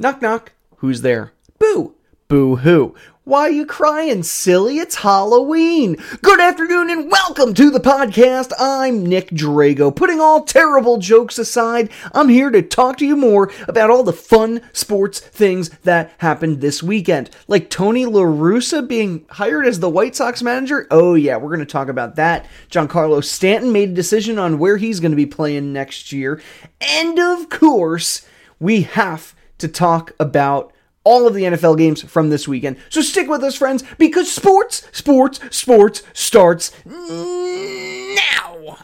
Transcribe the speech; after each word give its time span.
Knock 0.00 0.22
knock. 0.22 0.52
Who's 0.76 1.02
there? 1.02 1.32
Boo. 1.58 1.94
Boo 2.28 2.54
hoo. 2.54 2.94
Why 3.24 3.48
you 3.48 3.66
crying, 3.66 4.22
silly? 4.22 4.78
It's 4.78 4.94
Halloween. 4.94 5.96
Good 6.22 6.38
afternoon 6.38 6.88
and 6.88 7.10
welcome 7.10 7.52
to 7.54 7.68
the 7.68 7.80
podcast. 7.80 8.52
I'm 8.60 9.04
Nick 9.04 9.30
Drago. 9.30 9.94
Putting 9.94 10.20
all 10.20 10.44
terrible 10.44 10.98
jokes 10.98 11.36
aside, 11.36 11.90
I'm 12.14 12.28
here 12.28 12.48
to 12.50 12.62
talk 12.62 12.98
to 12.98 13.06
you 13.06 13.16
more 13.16 13.50
about 13.66 13.90
all 13.90 14.04
the 14.04 14.12
fun 14.12 14.60
sports 14.72 15.18
things 15.18 15.70
that 15.82 16.12
happened 16.18 16.60
this 16.60 16.80
weekend. 16.80 17.30
Like 17.48 17.68
Tony 17.68 18.06
La 18.06 18.22
Russa 18.22 18.86
being 18.86 19.26
hired 19.30 19.66
as 19.66 19.80
the 19.80 19.90
White 19.90 20.14
Sox 20.14 20.44
manager. 20.44 20.86
Oh 20.92 21.16
yeah, 21.16 21.38
we're 21.38 21.48
going 21.48 21.58
to 21.58 21.66
talk 21.66 21.88
about 21.88 22.14
that. 22.14 22.46
Giancarlo 22.70 23.24
Stanton 23.24 23.72
made 23.72 23.88
a 23.90 23.94
decision 23.94 24.38
on 24.38 24.60
where 24.60 24.76
he's 24.76 25.00
going 25.00 25.10
to 25.10 25.16
be 25.16 25.26
playing 25.26 25.72
next 25.72 26.12
year. 26.12 26.40
And 26.80 27.18
of 27.18 27.48
course, 27.48 28.24
we 28.60 28.82
have 28.82 29.34
to 29.58 29.68
talk 29.68 30.12
about 30.18 30.72
all 31.04 31.26
of 31.26 31.34
the 31.34 31.44
NFL 31.44 31.78
games 31.78 32.02
from 32.02 32.28
this 32.30 32.46
weekend. 32.46 32.76
So 32.90 33.00
stick 33.00 33.28
with 33.28 33.42
us, 33.42 33.54
friends, 33.54 33.82
because 33.96 34.30
sports, 34.30 34.86
sports, 34.92 35.40
sports 35.50 36.02
starts 36.12 36.72
now. 36.84 38.78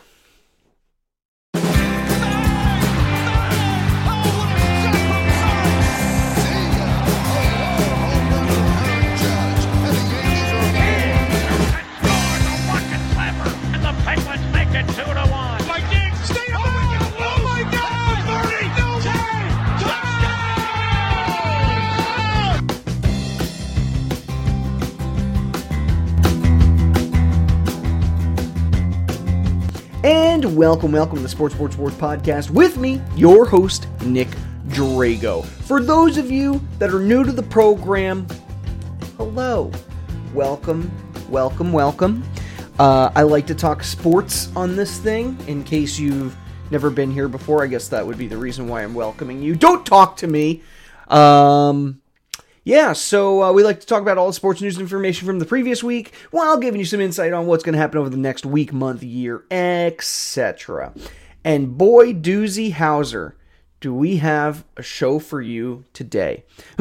Welcome, 30.64 30.92
welcome 30.92 31.16
to 31.18 31.22
the 31.22 31.28
Sports 31.28 31.54
Sports 31.54 31.74
Sports 31.74 31.94
Podcast 31.96 32.48
with 32.48 32.78
me, 32.78 32.98
your 33.16 33.44
host, 33.44 33.86
Nick 34.06 34.28
Drago. 34.68 35.44
For 35.44 35.82
those 35.82 36.16
of 36.16 36.30
you 36.30 36.58
that 36.78 36.88
are 36.88 37.00
new 37.00 37.22
to 37.22 37.32
the 37.32 37.42
program, 37.42 38.26
hello. 39.18 39.70
Welcome, 40.32 40.90
welcome, 41.28 41.70
welcome. 41.70 42.24
Uh, 42.78 43.10
I 43.14 43.24
like 43.24 43.46
to 43.48 43.54
talk 43.54 43.84
sports 43.84 44.50
on 44.56 44.74
this 44.74 44.98
thing 44.98 45.36
in 45.48 45.64
case 45.64 45.98
you've 45.98 46.34
never 46.70 46.88
been 46.88 47.10
here 47.10 47.28
before. 47.28 47.62
I 47.62 47.66
guess 47.66 47.88
that 47.88 48.06
would 48.06 48.16
be 48.16 48.26
the 48.26 48.38
reason 48.38 48.66
why 48.66 48.84
I'm 48.84 48.94
welcoming 48.94 49.42
you. 49.42 49.54
Don't 49.54 49.84
talk 49.84 50.16
to 50.16 50.26
me. 50.26 50.62
Um, 51.08 52.00
yeah, 52.64 52.94
so 52.94 53.42
uh, 53.42 53.52
we 53.52 53.62
like 53.62 53.80
to 53.80 53.86
talk 53.86 54.00
about 54.00 54.16
all 54.16 54.26
the 54.26 54.32
sports 54.32 54.62
news 54.62 54.78
information 54.78 55.26
from 55.26 55.38
the 55.38 55.44
previous 55.44 55.84
week 55.84 56.14
while 56.30 56.58
giving 56.58 56.80
you 56.80 56.86
some 56.86 57.00
insight 57.00 57.34
on 57.34 57.46
what's 57.46 57.62
going 57.62 57.74
to 57.74 57.78
happen 57.78 57.98
over 57.98 58.08
the 58.08 58.16
next 58.16 58.46
week, 58.46 58.72
month, 58.72 59.02
year, 59.02 59.44
etc. 59.50 60.94
And 61.44 61.76
boy, 61.76 62.14
doozy 62.14 62.72
Hauser, 62.72 63.36
do 63.80 63.92
we 63.92 64.16
have 64.16 64.64
a 64.78 64.82
show 64.82 65.18
for 65.18 65.42
you 65.42 65.84
today. 65.92 66.44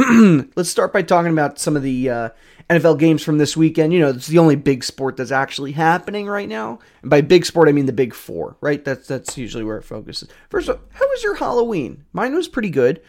Let's 0.56 0.70
start 0.70 0.94
by 0.94 1.02
talking 1.02 1.34
about 1.34 1.60
some 1.60 1.76
of 1.76 1.84
the 1.84 2.10
uh, 2.10 2.30
NFL 2.70 2.98
games 2.98 3.22
from 3.22 3.38
this 3.38 3.58
weekend. 3.58 3.92
You 3.92 4.00
know, 4.00 4.10
it's 4.12 4.28
the 4.28 4.40
only 4.40 4.56
big 4.56 4.86
sport 4.86 5.18
that's 5.18 5.32
actually 5.32 5.74
happening 5.74 6.28
right 6.28 6.48
now. 6.48 6.80
And 7.02 7.10
by 7.10 7.20
big 7.20 7.46
sport, 7.46 7.68
I 7.68 7.74
mean 7.74 7.88
the 7.88 7.92
big 7.92 8.14
four, 8.14 8.56
right? 8.62 8.86
That's 8.86 9.06
that's 9.08 9.38
usually 9.38 9.66
where 9.66 9.78
it 9.78 9.84
focuses. 9.84 10.30
First, 10.50 10.70
of 10.70 10.78
all, 10.78 10.84
how 10.92 11.06
was 11.10 11.24
your 11.24 11.36
Halloween? 11.36 12.06
Mine 12.14 12.36
was 12.36 12.48
pretty 12.48 12.70
good. 12.70 13.02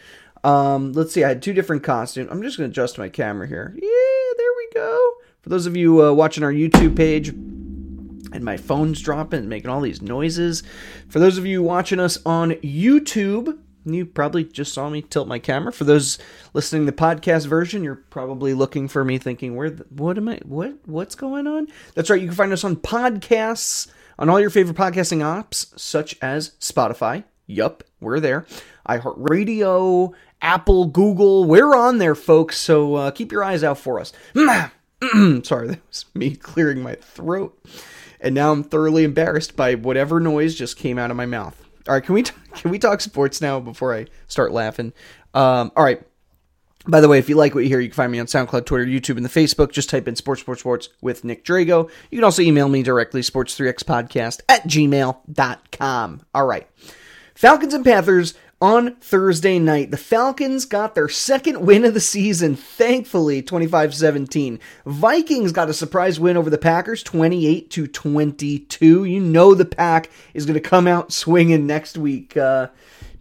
Um, 0.45 0.93
let's 0.93 1.11
see, 1.11 1.23
I 1.23 1.29
had 1.29 1.41
two 1.41 1.53
different 1.53 1.83
costumes. 1.83 2.29
I'm 2.31 2.43
just 2.43 2.57
going 2.57 2.69
to 2.69 2.71
adjust 2.71 2.99
my 2.99 3.09
camera 3.09 3.47
here. 3.47 3.73
Yeah, 3.75 4.33
there 4.37 4.51
we 4.57 4.67
go. 4.75 5.13
For 5.41 5.49
those 5.49 5.65
of 5.65 5.75
you 5.75 6.05
uh, 6.05 6.13
watching 6.13 6.43
our 6.43 6.53
YouTube 6.53 6.95
page, 6.95 7.29
and 7.29 8.43
my 8.43 8.57
phone's 8.57 9.01
dropping 9.01 9.39
and 9.39 9.49
making 9.49 9.69
all 9.69 9.81
these 9.81 10.01
noises. 10.01 10.61
For 11.07 11.19
those 11.19 11.37
of 11.37 11.45
you 11.45 11.63
watching 11.63 11.99
us 11.99 12.19
on 12.25 12.51
YouTube, 12.51 13.57
you 13.85 14.05
probably 14.05 14.43
just 14.43 14.73
saw 14.73 14.89
me 14.89 15.01
tilt 15.01 15.27
my 15.27 15.39
camera. 15.39 15.71
For 15.71 15.83
those 15.85 16.19
listening 16.53 16.85
to 16.85 16.91
the 16.91 16.97
podcast 16.97 17.47
version, 17.47 17.83
you're 17.83 17.95
probably 17.95 18.53
looking 18.53 18.87
for 18.87 19.05
me 19.05 19.17
thinking, 19.17 19.55
"Where? 19.55 19.69
The, 19.69 19.85
what 19.89 20.17
am 20.17 20.27
I? 20.27 20.39
What? 20.43 20.77
What's 20.85 21.15
going 21.15 21.47
on?" 21.47 21.67
That's 21.93 22.09
right. 22.09 22.21
You 22.21 22.27
can 22.27 22.35
find 22.35 22.51
us 22.51 22.63
on 22.63 22.75
podcasts 22.75 23.87
on 24.19 24.29
all 24.29 24.39
your 24.39 24.49
favorite 24.49 24.77
podcasting 24.77 25.19
apps, 25.19 25.77
such 25.79 26.17
as 26.21 26.51
Spotify. 26.59 27.23
Yup, 27.47 27.83
we're 27.99 28.19
there. 28.19 28.45
iHeartRadio, 28.89 30.13
Apple, 30.45 30.85
Google, 30.85 31.45
we're 31.45 31.75
on 31.75 31.97
there, 31.97 32.13
folks. 32.13 32.59
So 32.59 32.93
uh, 32.93 33.09
keep 33.09 33.31
your 33.31 33.43
eyes 33.43 33.63
out 33.63 33.79
for 33.79 33.99
us. 33.99 34.13
Sorry, 34.35 35.67
that 35.67 35.79
was 35.87 36.05
me 36.13 36.35
clearing 36.35 36.83
my 36.83 36.93
throat, 36.93 37.59
and 38.21 38.35
now 38.35 38.51
I'm 38.51 38.63
thoroughly 38.63 39.03
embarrassed 39.03 39.55
by 39.55 39.73
whatever 39.73 40.19
noise 40.19 40.53
just 40.53 40.77
came 40.77 40.99
out 40.99 41.09
of 41.09 41.17
my 41.17 41.25
mouth. 41.25 41.59
All 41.87 41.95
right, 41.95 42.03
can 42.03 42.13
we 42.13 42.21
t- 42.23 42.35
can 42.53 42.69
we 42.69 42.77
talk 42.77 43.01
sports 43.01 43.41
now 43.41 43.59
before 43.59 43.95
I 43.95 44.05
start 44.27 44.51
laughing? 44.51 44.93
Um, 45.33 45.71
all 45.75 45.83
right. 45.83 46.05
By 46.87 47.01
the 47.01 47.07
way, 47.09 47.17
if 47.17 47.27
you 47.27 47.35
like 47.35 47.55
what 47.55 47.61
you 47.61 47.69
hear, 47.69 47.79
you 47.79 47.89
can 47.89 47.95
find 47.95 48.11
me 48.11 48.19
on 48.19 48.27
SoundCloud, 48.27 48.67
Twitter, 48.67 48.85
YouTube, 48.85 49.17
and 49.17 49.25
the 49.25 49.29
Facebook. 49.29 49.71
Just 49.71 49.89
type 49.89 50.07
in 50.07 50.15
Sports, 50.15 50.41
Sports, 50.41 50.59
Sports 50.59 50.89
with 51.01 51.23
Nick 51.23 51.43
Drago. 51.43 51.89
You 52.11 52.17
can 52.19 52.23
also 52.23 52.43
email 52.43 52.69
me 52.69 52.83
directly, 52.83 53.21
sports3xpodcast 53.21 54.41
at 54.47 54.61
gmail.com. 54.65 56.25
All 56.35 56.45
right. 56.45 56.67
Falcons 57.33 57.73
and 57.73 57.83
Panthers 57.83 58.33
on 58.65 58.95
Thursday 58.95 59.59
night. 59.59 59.91
The 59.91 59.97
Falcons 59.97 60.65
got 60.65 60.95
their 60.95 61.07
second 61.07 61.63
win 61.63 61.85
of 61.85 61.93
the 61.93 61.99
season, 61.99 62.55
thankfully, 62.55 63.43
25-17. 63.43 64.59
Vikings 64.87 65.51
got 65.51 65.69
a 65.69 65.73
surprise 65.73 66.19
win 66.19 66.35
over 66.35 66.49
the 66.49 66.57
Packers, 66.57 67.03
28 67.03 67.69
to 67.69 67.85
22. 67.85 69.03
You 69.03 69.19
know 69.19 69.53
the 69.53 69.65
pack 69.65 70.09
is 70.33 70.47
going 70.47 70.55
to 70.55 70.67
come 70.67 70.87
out 70.87 71.13
swinging 71.13 71.67
next 71.67 71.95
week. 71.95 72.35
Uh, 72.35 72.69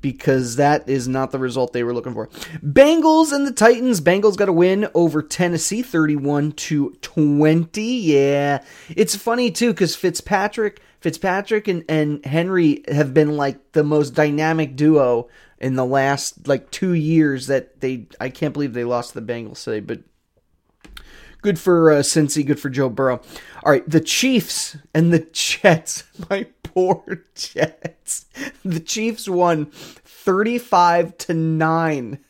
because 0.00 0.56
that 0.56 0.86
is 0.86 1.08
not 1.08 1.30
the 1.30 1.38
result 1.38 1.72
they 1.72 1.82
were 1.82 1.94
looking 1.94 2.12
for. 2.12 2.26
Bengals 2.62 3.32
and 3.32 3.46
the 3.46 3.52
Titans. 3.52 4.02
Bengals 4.02 4.36
got 4.36 4.50
a 4.50 4.52
win 4.52 4.86
over 4.94 5.22
Tennessee 5.22 5.80
31 5.82 6.52
to 6.52 6.90
20. 7.00 7.82
Yeah. 7.82 8.62
It's 8.90 9.16
funny 9.16 9.50
too 9.50 9.72
cuz 9.72 9.96
Fitzpatrick 9.96 10.82
Fitzpatrick 11.04 11.68
and, 11.68 11.84
and 11.86 12.24
Henry 12.24 12.82
have 12.88 13.12
been 13.12 13.36
like 13.36 13.72
the 13.72 13.84
most 13.84 14.14
dynamic 14.14 14.74
duo 14.74 15.28
in 15.58 15.74
the 15.74 15.84
last 15.84 16.48
like 16.48 16.70
2 16.70 16.94
years 16.94 17.48
that 17.48 17.82
they 17.82 18.06
I 18.18 18.30
can't 18.30 18.54
believe 18.54 18.72
they 18.72 18.84
lost 18.84 19.12
the 19.12 19.20
Bengals 19.20 19.62
today, 19.62 19.80
but 19.80 20.00
Good 21.42 21.58
for 21.58 21.92
uh, 21.92 21.96
Cincy. 21.96 22.46
Good 22.46 22.58
for 22.58 22.70
Joe 22.70 22.88
Burrow. 22.88 23.20
All 23.62 23.72
right, 23.72 23.86
the 23.86 24.00
Chiefs 24.00 24.78
and 24.94 25.12
the 25.12 25.28
Jets. 25.30 26.04
My 26.30 26.46
poor 26.62 27.22
Jets. 27.34 28.24
The 28.64 28.80
Chiefs 28.80 29.28
won 29.28 29.66
thirty-five 29.66 31.18
to 31.18 31.34
nine. 31.34 32.20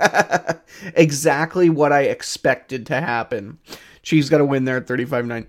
exactly 0.94 1.68
what 1.68 1.92
I 1.92 2.04
expected 2.04 2.86
to 2.86 3.02
happen. 3.02 3.58
Chiefs 4.02 4.30
got 4.30 4.38
to 4.38 4.46
win 4.46 4.64
there 4.64 4.78
at 4.78 4.86
35-9. 4.86 5.46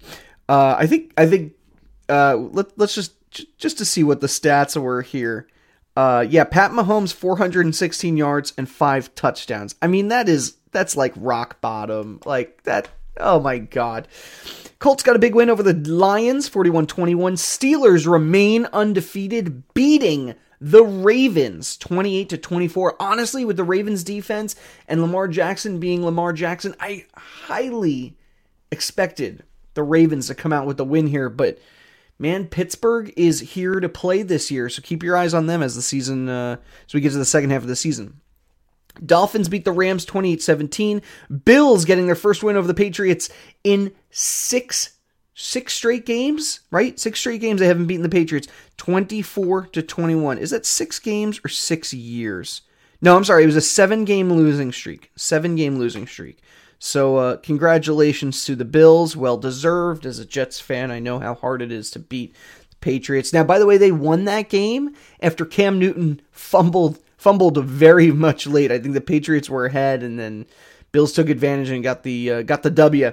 Uh, 0.49 0.75
I 0.77 0.85
think. 0.85 1.13
I 1.15 1.27
think. 1.27 1.53
Uh, 2.11 2.35
let, 2.35 2.77
let's 2.77 2.93
just 2.93 3.13
just 3.57 3.77
to 3.77 3.85
see 3.85 4.03
what 4.03 4.19
the 4.19 4.27
stats 4.27 4.79
were 4.79 5.01
here. 5.01 5.47
Uh, 5.95 6.25
yeah, 6.29 6.43
Pat 6.43 6.71
Mahomes 6.71 7.13
416 7.13 8.17
yards 8.17 8.53
and 8.57 8.69
five 8.69 9.13
touchdowns. 9.15 9.75
I 9.81 9.87
mean, 9.87 10.09
that 10.09 10.27
is 10.27 10.57
that's 10.71 10.97
like 10.97 11.13
rock 11.15 11.61
bottom. 11.61 12.19
Like 12.25 12.63
that. 12.63 12.89
Oh 13.17 13.39
my 13.39 13.59
god. 13.59 14.07
Colts 14.79 15.03
got 15.03 15.15
a 15.15 15.19
big 15.19 15.35
win 15.35 15.49
over 15.49 15.61
the 15.61 15.73
Lions, 15.73 16.49
41-21. 16.49 17.15
Steelers 17.33 18.11
remain 18.11 18.65
undefeated, 18.73 19.73
beating 19.73 20.33
the 20.59 20.83
Ravens 20.83 21.77
28 21.77 22.29
to 22.29 22.37
24. 22.37 22.95
Honestly, 22.99 23.45
with 23.45 23.57
the 23.57 23.63
Ravens 23.63 24.03
defense 24.03 24.55
and 24.87 25.01
Lamar 25.01 25.27
Jackson 25.27 25.79
being 25.79 26.03
Lamar 26.03 26.33
Jackson, 26.33 26.73
I 26.79 27.05
highly 27.15 28.17
expected 28.71 29.43
the 29.75 29.83
Ravens 29.83 30.27
to 30.27 30.35
come 30.35 30.53
out 30.53 30.65
with 30.65 30.77
the 30.77 30.85
win 30.85 31.07
here, 31.07 31.29
but 31.29 31.59
man, 32.21 32.45
Pittsburgh 32.45 33.11
is 33.17 33.39
here 33.39 33.79
to 33.79 33.89
play 33.89 34.21
this 34.21 34.51
year, 34.51 34.69
so 34.69 34.81
keep 34.81 35.03
your 35.03 35.17
eyes 35.17 35.33
on 35.33 35.47
them 35.47 35.61
as 35.63 35.75
the 35.75 35.81
season 35.81 36.29
uh, 36.29 36.57
as 36.87 36.93
we 36.93 37.01
get 37.01 37.11
to 37.11 37.17
the 37.17 37.25
second 37.25 37.49
half 37.49 37.63
of 37.63 37.67
the 37.67 37.75
season. 37.75 38.21
Dolphins 39.05 39.49
beat 39.49 39.65
the 39.65 39.71
Rams 39.71 40.05
28-17. 40.05 41.01
Bills 41.45 41.85
getting 41.85 42.05
their 42.05 42.15
first 42.15 42.43
win 42.43 42.55
over 42.55 42.67
the 42.67 42.73
Patriots 42.73 43.29
in 43.63 43.93
6 44.11 44.97
six 45.33 45.73
straight 45.73 46.05
games, 46.05 46.59
right? 46.69 46.99
Six 46.99 47.19
straight 47.19 47.41
games 47.41 47.59
they 47.59 47.67
haven't 47.67 47.87
beaten 47.87 48.03
the 48.03 48.09
Patriots. 48.09 48.47
24 48.77 49.67
to 49.67 49.81
21. 49.81 50.37
Is 50.37 50.51
that 50.51 50.65
6 50.65 50.99
games 50.99 51.39
or 51.43 51.49
6 51.49 51.93
years? 51.93 52.61
No, 53.01 53.15
I'm 53.15 53.23
sorry, 53.23 53.43
it 53.43 53.47
was 53.47 53.55
a 53.55 53.61
7 53.61 54.05
game 54.05 54.31
losing 54.31 54.71
streak. 54.71 55.11
7 55.15 55.55
game 55.55 55.77
losing 55.77 56.05
streak. 56.05 56.39
So, 56.83 57.17
uh, 57.17 57.37
congratulations 57.37 58.43
to 58.45 58.55
the 58.55 58.65
Bills. 58.65 59.15
Well 59.15 59.37
deserved. 59.37 60.03
As 60.03 60.17
a 60.17 60.25
Jets 60.25 60.59
fan, 60.59 60.89
I 60.89 60.97
know 60.97 61.19
how 61.19 61.35
hard 61.35 61.61
it 61.61 61.71
is 61.71 61.91
to 61.91 61.99
beat 61.99 62.33
the 62.71 62.75
Patriots. 62.77 63.31
Now, 63.31 63.43
by 63.43 63.59
the 63.59 63.67
way, 63.67 63.77
they 63.77 63.91
won 63.91 64.25
that 64.25 64.49
game 64.49 64.95
after 65.21 65.45
Cam 65.45 65.77
Newton 65.77 66.21
fumbled 66.31 66.97
fumbled 67.17 67.63
very 67.63 68.11
much 68.11 68.47
late. 68.47 68.71
I 68.71 68.79
think 68.79 68.95
the 68.95 68.99
Patriots 68.99 69.47
were 69.47 69.67
ahead, 69.67 70.01
and 70.01 70.17
then 70.17 70.47
Bills 70.91 71.13
took 71.13 71.29
advantage 71.29 71.69
and 71.69 71.83
got 71.83 72.01
the 72.01 72.31
uh, 72.31 72.41
got 72.41 72.63
the 72.63 72.71
W. 72.71 73.11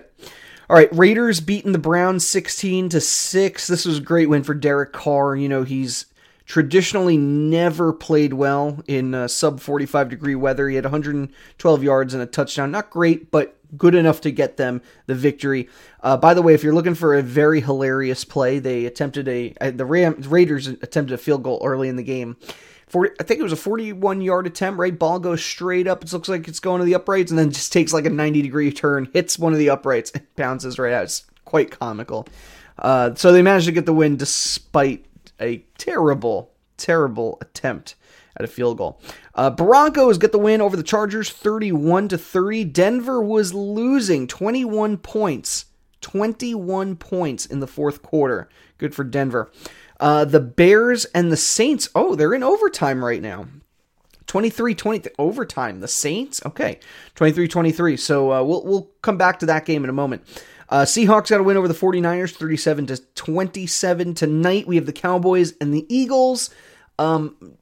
All 0.70 0.76
right, 0.76 0.88
Raiders 0.90 1.40
beating 1.40 1.72
the 1.72 1.78
Browns 1.78 2.26
16 2.26 2.88
to 2.88 3.02
6. 3.02 3.66
This 3.66 3.84
was 3.84 3.98
a 3.98 4.02
great 4.02 4.30
win 4.30 4.44
for 4.44 4.54
Derek 4.54 4.94
Carr. 4.94 5.36
You 5.36 5.50
know, 5.50 5.62
he's 5.62 6.06
traditionally 6.46 7.18
never 7.18 7.92
played 7.92 8.32
well 8.32 8.82
in 8.86 9.14
uh, 9.14 9.28
sub 9.28 9.60
45 9.60 10.08
degree 10.08 10.34
weather. 10.34 10.70
He 10.70 10.76
had 10.76 10.86
112 10.86 11.82
yards 11.82 12.14
and 12.14 12.22
a 12.22 12.26
touchdown. 12.26 12.70
Not 12.70 12.88
great, 12.88 13.30
but 13.30 13.57
good 13.76 13.94
enough 13.94 14.20
to 14.22 14.30
get 14.30 14.56
them 14.56 14.82
the 15.06 15.14
victory. 15.14 15.68
Uh, 16.02 16.16
by 16.16 16.34
the 16.34 16.42
way, 16.42 16.54
if 16.54 16.62
you're 16.62 16.74
looking 16.74 16.94
for 16.94 17.14
a 17.14 17.22
very 17.22 17.60
hilarious 17.60 18.24
play, 18.24 18.58
they 18.58 18.86
attempted 18.86 19.28
a 19.28 19.54
uh, 19.60 19.70
the 19.70 19.84
Ram, 19.84 20.20
Raiders 20.22 20.66
attempted 20.66 21.12
a 21.12 21.18
field 21.18 21.42
goal 21.42 21.60
early 21.64 21.88
in 21.88 21.96
the 21.96 22.02
game. 22.02 22.36
40, 22.88 23.16
I 23.20 23.22
think 23.22 23.38
it 23.38 23.42
was 23.42 23.52
a 23.52 23.56
41 23.56 24.22
yard 24.22 24.46
attempt, 24.46 24.78
right? 24.78 24.98
Ball 24.98 25.18
goes 25.18 25.44
straight 25.44 25.86
up. 25.86 26.02
It 26.02 26.12
looks 26.12 26.28
like 26.28 26.48
it's 26.48 26.60
going 26.60 26.78
to 26.78 26.86
the 26.86 26.94
uprights 26.94 27.30
and 27.30 27.38
then 27.38 27.50
just 27.50 27.72
takes 27.72 27.92
like 27.92 28.06
a 28.06 28.10
90 28.10 28.42
degree 28.42 28.72
turn, 28.72 29.10
hits 29.12 29.38
one 29.38 29.52
of 29.52 29.58
the 29.58 29.70
uprights, 29.70 30.10
and 30.12 30.26
bounces 30.36 30.78
right 30.78 30.92
out. 30.92 31.04
It's 31.04 31.26
quite 31.44 31.70
comical. 31.70 32.26
Uh, 32.78 33.14
so 33.14 33.32
they 33.32 33.42
managed 33.42 33.66
to 33.66 33.72
get 33.72 33.86
the 33.86 33.92
win 33.92 34.16
despite 34.16 35.04
a 35.40 35.58
terrible, 35.76 36.52
terrible 36.76 37.38
attempt 37.40 37.94
at 38.38 38.44
a 38.44 38.48
field 38.48 38.78
goal. 38.78 39.00
Uh, 39.34 39.50
Broncos 39.50 40.18
get 40.18 40.32
the 40.32 40.38
win 40.38 40.60
over 40.60 40.76
the 40.76 40.82
Chargers 40.82 41.30
31 41.30 42.08
to 42.08 42.18
30. 42.18 42.64
Denver 42.64 43.22
was 43.22 43.52
losing 43.52 44.26
21 44.26 44.98
points. 44.98 45.66
21 46.00 46.96
points 46.96 47.44
in 47.46 47.60
the 47.60 47.66
fourth 47.66 48.02
quarter. 48.02 48.48
Good 48.78 48.94
for 48.94 49.04
Denver. 49.04 49.50
Uh, 49.98 50.24
the 50.24 50.40
Bears 50.40 51.04
and 51.06 51.32
the 51.32 51.36
Saints, 51.36 51.88
oh, 51.94 52.14
they're 52.14 52.34
in 52.34 52.44
overtime 52.44 53.04
right 53.04 53.20
now. 53.20 53.46
23 54.26 54.74
20 54.74 55.10
overtime. 55.18 55.80
The 55.80 55.88
Saints, 55.88 56.40
okay. 56.46 56.78
23 57.16 57.48
23. 57.48 57.96
So 57.96 58.32
uh, 58.32 58.42
we'll, 58.42 58.64
we'll 58.64 58.90
come 59.02 59.16
back 59.16 59.38
to 59.40 59.46
that 59.46 59.64
game 59.64 59.82
in 59.82 59.90
a 59.90 59.94
moment. 59.94 60.22
Uh, 60.68 60.82
Seahawks 60.82 61.30
got 61.30 61.40
a 61.40 61.42
win 61.42 61.56
over 61.56 61.66
the 61.66 61.74
49ers 61.74 62.34
37 62.34 62.86
to 62.88 62.96
27. 63.14 64.14
Tonight 64.14 64.66
we 64.66 64.76
have 64.76 64.86
the 64.86 64.92
Cowboys 64.92 65.54
and 65.60 65.72
the 65.72 65.86
Eagles. 65.88 66.50
Um, 66.98 67.56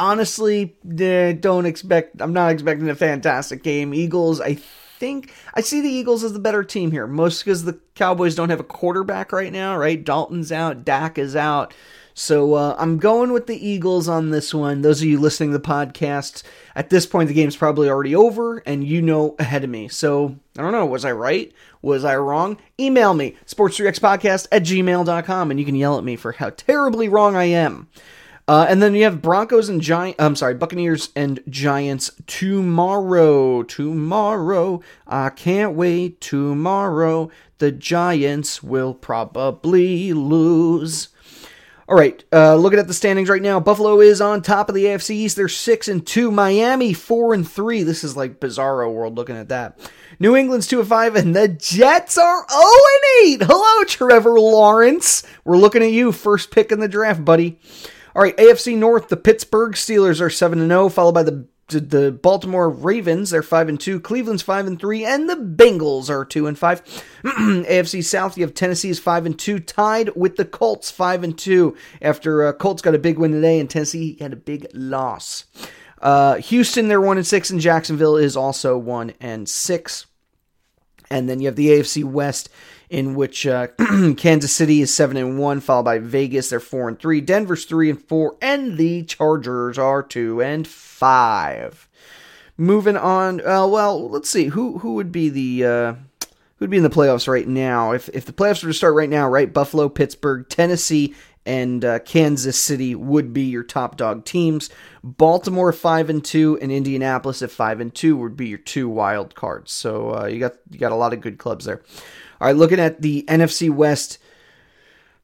honestly, 0.00 0.76
don't 0.86 1.66
expect, 1.66 2.20
I'm 2.20 2.32
not 2.32 2.50
expecting 2.50 2.88
a 2.88 2.94
fantastic 2.94 3.62
game. 3.62 3.92
Eagles, 3.92 4.40
I 4.40 4.54
think, 4.54 5.32
I 5.54 5.60
see 5.60 5.80
the 5.80 5.90
Eagles 5.90 6.24
as 6.24 6.32
the 6.32 6.38
better 6.38 6.64
team 6.64 6.90
here, 6.90 7.06
most 7.06 7.44
because 7.44 7.64
the 7.64 7.78
Cowboys 7.94 8.34
don't 8.34 8.50
have 8.50 8.60
a 8.60 8.64
quarterback 8.64 9.30
right 9.30 9.52
now, 9.52 9.76
right? 9.76 10.02
Dalton's 10.02 10.50
out, 10.50 10.84
Dak 10.84 11.18
is 11.18 11.36
out. 11.36 11.74
So 12.14 12.54
uh, 12.54 12.76
I'm 12.78 12.98
going 12.98 13.32
with 13.32 13.46
the 13.46 13.66
Eagles 13.66 14.08
on 14.08 14.30
this 14.30 14.52
one. 14.52 14.82
Those 14.82 15.00
of 15.00 15.08
you 15.08 15.18
listening 15.18 15.52
to 15.52 15.58
the 15.58 15.64
podcast, 15.64 16.42
at 16.74 16.90
this 16.90 17.06
point, 17.06 17.28
the 17.28 17.34
game's 17.34 17.56
probably 17.56 17.88
already 17.88 18.14
over, 18.14 18.58
and 18.58 18.82
you 18.82 19.00
know 19.00 19.36
ahead 19.38 19.64
of 19.64 19.70
me. 19.70 19.88
So 19.88 20.36
I 20.58 20.62
don't 20.62 20.72
know. 20.72 20.86
Was 20.86 21.04
I 21.04 21.12
right? 21.12 21.52
Was 21.82 22.04
I 22.04 22.16
wrong? 22.16 22.58
Email 22.78 23.14
me, 23.14 23.36
sports3xpodcast 23.46 24.48
at 24.50 24.62
gmail.com, 24.62 25.50
and 25.50 25.60
you 25.60 25.64
can 25.66 25.76
yell 25.76 25.98
at 25.98 26.04
me 26.04 26.16
for 26.16 26.32
how 26.32 26.50
terribly 26.50 27.08
wrong 27.08 27.36
I 27.36 27.44
am. 27.44 27.88
Uh, 28.50 28.66
and 28.68 28.82
then 28.82 28.96
you 28.96 29.04
have 29.04 29.22
Broncos 29.22 29.68
and 29.68 29.80
Giants. 29.80 30.16
I'm 30.20 30.34
sorry, 30.34 30.54
Buccaneers 30.54 31.10
and 31.14 31.38
Giants 31.48 32.10
tomorrow. 32.26 33.62
Tomorrow. 33.62 34.80
I 35.06 35.30
can't 35.30 35.76
wait. 35.76 36.20
Tomorrow. 36.20 37.30
The 37.58 37.70
Giants 37.70 38.60
will 38.60 38.92
probably 38.92 40.12
lose. 40.12 41.10
All 41.88 41.96
right, 41.96 42.24
uh, 42.32 42.56
looking 42.56 42.80
at 42.80 42.88
the 42.88 42.94
standings 42.94 43.28
right 43.28 43.40
now, 43.40 43.60
Buffalo 43.60 44.00
is 44.00 44.20
on 44.20 44.42
top 44.42 44.68
of 44.68 44.74
the 44.74 44.86
AFC 44.86 45.10
East. 45.10 45.36
They're 45.36 45.46
six 45.46 45.86
and 45.86 46.04
two. 46.04 46.32
Miami 46.32 46.92
four 46.92 47.32
and 47.32 47.48
three. 47.48 47.84
This 47.84 48.02
is 48.02 48.16
like 48.16 48.40
bizarro 48.40 48.92
world 48.92 49.14
looking 49.14 49.36
at 49.36 49.50
that. 49.50 49.78
New 50.18 50.34
England's 50.34 50.66
two 50.66 50.80
and 50.80 50.88
five, 50.88 51.14
and 51.14 51.36
the 51.36 51.46
Jets 51.46 52.18
are 52.18 52.46
zero 52.50 52.62
and 52.64 53.28
eight. 53.28 53.42
Hello, 53.44 53.84
Trevor 53.84 54.40
Lawrence. 54.40 55.22
We're 55.44 55.56
looking 55.56 55.84
at 55.84 55.92
you, 55.92 56.10
first 56.10 56.50
pick 56.50 56.72
in 56.72 56.80
the 56.80 56.88
draft, 56.88 57.24
buddy. 57.24 57.60
All 58.14 58.22
right, 58.22 58.36
AFC 58.36 58.76
North. 58.76 59.08
The 59.08 59.16
Pittsburgh 59.16 59.72
Steelers 59.72 60.20
are 60.20 60.30
seven 60.30 60.60
and 60.60 60.70
zero, 60.70 60.88
followed 60.88 61.12
by 61.12 61.22
the 61.22 61.46
the 61.78 62.10
Baltimore 62.10 62.68
Ravens, 62.68 63.30
they're 63.30 63.42
five 63.42 63.68
and 63.68 63.78
two. 63.78 64.00
Cleveland's 64.00 64.42
five 64.42 64.66
and 64.66 64.78
three, 64.78 65.04
and 65.04 65.28
the 65.28 65.36
Bengals 65.36 66.10
are 66.10 66.24
two 66.24 66.46
and 66.46 66.58
five. 66.58 66.82
AFC 67.24 68.04
South, 68.04 68.36
you 68.36 68.44
have 68.44 68.54
Tennessee's 68.54 68.98
five 68.98 69.26
and 69.26 69.38
two, 69.38 69.60
tied 69.60 70.10
with 70.16 70.36
the 70.36 70.44
Colts 70.44 70.90
five 70.90 71.22
and 71.22 71.38
two. 71.38 71.76
After 72.02 72.46
uh, 72.46 72.52
Colts 72.52 72.82
got 72.82 72.94
a 72.94 72.98
big 72.98 73.18
win 73.18 73.32
today, 73.32 73.60
and 73.60 73.70
Tennessee 73.70 74.16
had 74.20 74.32
a 74.32 74.36
big 74.36 74.66
loss. 74.74 75.44
Uh, 76.02 76.36
Houston, 76.36 76.88
they're 76.88 77.00
one 77.00 77.18
and 77.18 77.26
six, 77.26 77.50
and 77.50 77.60
Jacksonville 77.60 78.16
is 78.16 78.36
also 78.36 78.76
one 78.76 79.12
and 79.20 79.48
six. 79.48 80.06
And 81.10 81.28
then 81.28 81.40
you 81.40 81.46
have 81.46 81.56
the 81.56 81.68
AFC 81.68 82.04
West 82.04 82.48
in 82.90 83.14
which 83.14 83.46
uh, 83.46 83.68
Kansas 84.16 84.52
City 84.52 84.82
is 84.82 84.92
seven 84.92 85.16
and 85.16 85.38
one, 85.38 85.60
followed 85.60 85.84
by 85.84 85.98
Vegas. 85.98 86.50
They're 86.50 86.60
four 86.60 86.88
and 86.88 86.98
three. 86.98 87.20
Denver's 87.20 87.64
three 87.64 87.88
and 87.88 88.02
four, 88.02 88.36
and 88.42 88.76
the 88.76 89.04
Chargers 89.04 89.78
are 89.78 90.02
two 90.02 90.42
and 90.42 90.66
five. 90.66 91.88
Moving 92.58 92.96
on. 92.96 93.40
Uh, 93.40 93.66
well, 93.68 94.10
let's 94.10 94.28
see 94.28 94.46
who 94.46 94.78
who 94.78 94.94
would 94.94 95.12
be 95.12 95.28
the 95.28 95.64
uh, 95.64 95.92
who 95.92 96.64
would 96.64 96.70
be 96.70 96.76
in 96.76 96.82
the 96.82 96.90
playoffs 96.90 97.28
right 97.28 97.46
now. 97.48 97.92
If 97.92 98.08
if 98.10 98.26
the 98.26 98.32
playoffs 98.32 98.62
were 98.62 98.70
to 98.70 98.74
start 98.74 98.94
right 98.94 99.08
now, 99.08 99.28
right? 99.28 99.50
Buffalo, 99.50 99.88
Pittsburgh, 99.88 100.46
Tennessee, 100.48 101.14
and 101.46 101.84
uh, 101.84 102.00
Kansas 102.00 102.60
City 102.60 102.96
would 102.96 103.32
be 103.32 103.42
your 103.44 103.62
top 103.62 103.96
dog 103.96 104.24
teams. 104.24 104.68
Baltimore 105.04 105.72
five 105.72 106.10
and 106.10 106.24
two, 106.24 106.58
and 106.60 106.72
Indianapolis 106.72 107.40
at 107.40 107.52
five 107.52 107.80
and 107.80 107.94
two 107.94 108.16
would 108.16 108.36
be 108.36 108.48
your 108.48 108.58
two 108.58 108.88
wild 108.88 109.36
cards. 109.36 109.70
So 109.70 110.22
uh, 110.22 110.26
you 110.26 110.40
got 110.40 110.56
you 110.70 110.78
got 110.78 110.92
a 110.92 110.96
lot 110.96 111.12
of 111.12 111.20
good 111.20 111.38
clubs 111.38 111.64
there. 111.64 111.82
All 112.40 112.46
right, 112.46 112.56
looking 112.56 112.80
at 112.80 113.02
the 113.02 113.24
NFC 113.28 113.68
West. 113.68 114.18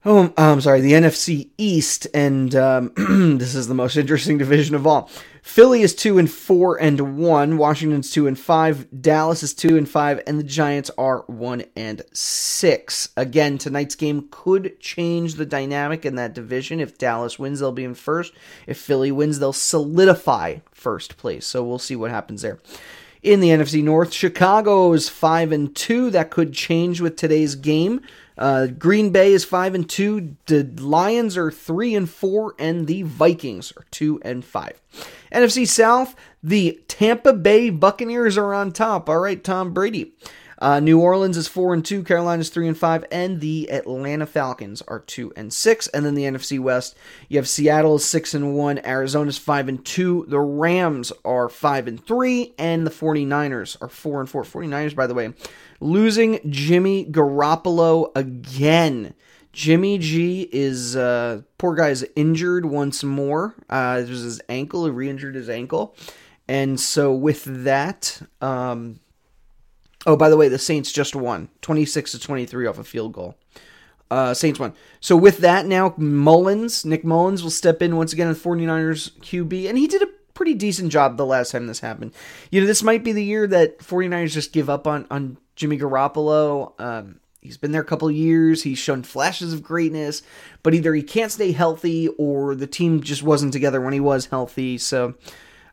Oh, 0.04 0.32
I'm 0.36 0.60
sorry, 0.60 0.82
the 0.82 0.92
NFC 0.92 1.48
East, 1.56 2.06
and 2.12 2.54
um, 2.54 2.92
this 3.38 3.54
is 3.54 3.68
the 3.68 3.74
most 3.74 3.96
interesting 3.96 4.36
division 4.38 4.74
of 4.74 4.86
all. 4.86 5.10
Philly 5.42 5.80
is 5.80 5.94
two 5.94 6.18
and 6.18 6.30
four 6.30 6.78
and 6.78 7.16
one. 7.16 7.56
Washington's 7.56 8.10
two 8.10 8.26
and 8.26 8.38
five. 8.38 8.86
Dallas 9.00 9.42
is 9.42 9.54
two 9.54 9.78
and 9.78 9.88
five, 9.88 10.22
and 10.26 10.38
the 10.38 10.44
Giants 10.44 10.90
are 10.98 11.24
one 11.26 11.64
and 11.74 12.02
six. 12.12 13.08
Again, 13.16 13.56
tonight's 13.56 13.94
game 13.94 14.28
could 14.30 14.78
change 14.78 15.34
the 15.34 15.46
dynamic 15.46 16.04
in 16.04 16.16
that 16.16 16.34
division. 16.34 16.80
If 16.80 16.98
Dallas 16.98 17.38
wins, 17.38 17.60
they'll 17.60 17.72
be 17.72 17.84
in 17.84 17.94
first. 17.94 18.34
If 18.66 18.78
Philly 18.78 19.10
wins, 19.10 19.38
they'll 19.38 19.54
solidify 19.54 20.58
first 20.70 21.16
place. 21.16 21.46
So 21.46 21.64
we'll 21.64 21.78
see 21.78 21.96
what 21.96 22.10
happens 22.10 22.42
there 22.42 22.58
in 23.26 23.40
the 23.40 23.48
NFC 23.48 23.82
North. 23.82 24.12
Chicago 24.12 24.92
is 24.92 25.08
five 25.08 25.50
and 25.50 25.74
two. 25.74 26.10
That 26.10 26.30
could 26.30 26.52
change 26.52 27.00
with 27.00 27.16
today's 27.16 27.56
game. 27.56 28.00
Uh, 28.38 28.68
Green 28.68 29.10
Bay 29.10 29.32
is 29.32 29.44
five 29.44 29.74
and 29.74 29.88
two. 29.88 30.36
The 30.46 30.62
Lions 30.78 31.36
are 31.36 31.50
three 31.50 31.96
and 31.96 32.08
four, 32.08 32.54
and 32.56 32.86
the 32.86 33.02
Vikings 33.02 33.72
are 33.76 33.84
two 33.90 34.20
and 34.22 34.44
five. 34.44 34.80
NFC 35.32 35.66
South, 35.66 36.14
the 36.40 36.80
Tampa 36.86 37.32
Bay 37.32 37.68
Buccaneers 37.68 38.38
are 38.38 38.54
on 38.54 38.70
top. 38.70 39.08
All 39.08 39.18
right, 39.18 39.42
Tom 39.42 39.72
Brady. 39.72 40.12
Uh, 40.58 40.80
New 40.80 41.00
Orleans 41.00 41.36
is 41.36 41.48
four 41.48 41.74
and 41.74 41.84
two, 41.84 42.02
Carolina's 42.02 42.48
three 42.48 42.66
and 42.66 42.76
five, 42.76 43.04
and 43.10 43.40
the 43.40 43.70
Atlanta 43.70 44.26
Falcons 44.26 44.82
are 44.88 45.00
two 45.00 45.32
and 45.36 45.52
six. 45.52 45.86
And 45.88 46.04
then 46.04 46.14
the 46.14 46.24
NFC 46.24 46.58
West, 46.58 46.96
you 47.28 47.38
have 47.38 47.48
Seattle 47.48 47.96
is 47.96 48.04
six 48.04 48.32
and 48.32 48.54
one, 48.54 48.78
Arizona's 48.84 49.38
five 49.38 49.68
and 49.68 49.84
two, 49.84 50.24
the 50.28 50.40
Rams 50.40 51.12
are 51.24 51.48
five 51.48 51.86
and 51.86 52.04
three, 52.04 52.54
and 52.58 52.86
the 52.86 52.90
49ers 52.90 53.76
are 53.82 53.88
four 53.88 54.20
and 54.20 54.30
four. 54.30 54.44
49ers, 54.44 54.94
by 54.94 55.06
the 55.06 55.14
way, 55.14 55.32
losing 55.80 56.40
Jimmy 56.50 57.04
Garoppolo 57.04 58.10
again. 58.14 59.14
Jimmy 59.52 59.96
G 59.96 60.48
is 60.52 60.96
uh, 60.96 61.40
poor 61.56 61.74
guy's 61.74 62.04
injured 62.14 62.66
once 62.66 63.02
more. 63.02 63.54
Uh, 63.70 64.02
it 64.04 64.10
was 64.10 64.20
his 64.20 64.40
ankle, 64.50 64.84
he 64.84 64.90
re-injured 64.90 65.34
his 65.34 65.48
ankle, 65.48 65.96
and 66.46 66.78
so 66.78 67.12
with 67.12 67.44
that, 67.64 68.20
um, 68.42 69.00
Oh, 70.06 70.16
by 70.16 70.30
the 70.30 70.36
way, 70.36 70.48
the 70.48 70.58
Saints 70.58 70.92
just 70.92 71.16
won 71.16 71.48
26 71.62 72.12
to 72.12 72.18
23 72.20 72.66
off 72.66 72.78
a 72.78 72.84
field 72.84 73.12
goal. 73.12 73.36
Uh, 74.08 74.32
Saints 74.34 74.60
won. 74.60 74.72
So 75.00 75.16
with 75.16 75.38
that 75.38 75.66
now, 75.66 75.94
Mullens, 75.98 76.84
Nick 76.84 77.04
Mullens 77.04 77.42
will 77.42 77.50
step 77.50 77.82
in 77.82 77.96
once 77.96 78.12
again 78.12 78.28
as 78.28 78.40
49ers 78.40 79.18
QB, 79.18 79.68
and 79.68 79.76
he 79.76 79.88
did 79.88 80.02
a 80.02 80.06
pretty 80.32 80.54
decent 80.54 80.92
job 80.92 81.16
the 81.16 81.26
last 81.26 81.50
time 81.50 81.66
this 81.66 81.80
happened. 81.80 82.12
You 82.52 82.60
know, 82.60 82.66
this 82.68 82.84
might 82.84 83.02
be 83.02 83.12
the 83.12 83.24
year 83.24 83.48
that 83.48 83.80
49ers 83.80 84.32
just 84.32 84.52
give 84.52 84.70
up 84.70 84.86
on, 84.86 85.06
on 85.10 85.38
Jimmy 85.56 85.76
Garoppolo. 85.76 86.78
Um, 86.80 87.18
he's 87.40 87.56
been 87.56 87.72
there 87.72 87.82
a 87.82 87.86
couple 87.86 88.08
years. 88.10 88.62
He's 88.62 88.78
shown 88.78 89.02
flashes 89.02 89.52
of 89.52 89.62
greatness, 89.62 90.22
but 90.62 90.74
either 90.74 90.94
he 90.94 91.02
can't 91.02 91.32
stay 91.32 91.50
healthy 91.50 92.08
or 92.18 92.54
the 92.54 92.68
team 92.68 93.00
just 93.00 93.24
wasn't 93.24 93.52
together 93.52 93.80
when 93.80 93.92
he 93.92 94.00
was 94.00 94.26
healthy. 94.26 94.78
So 94.78 95.14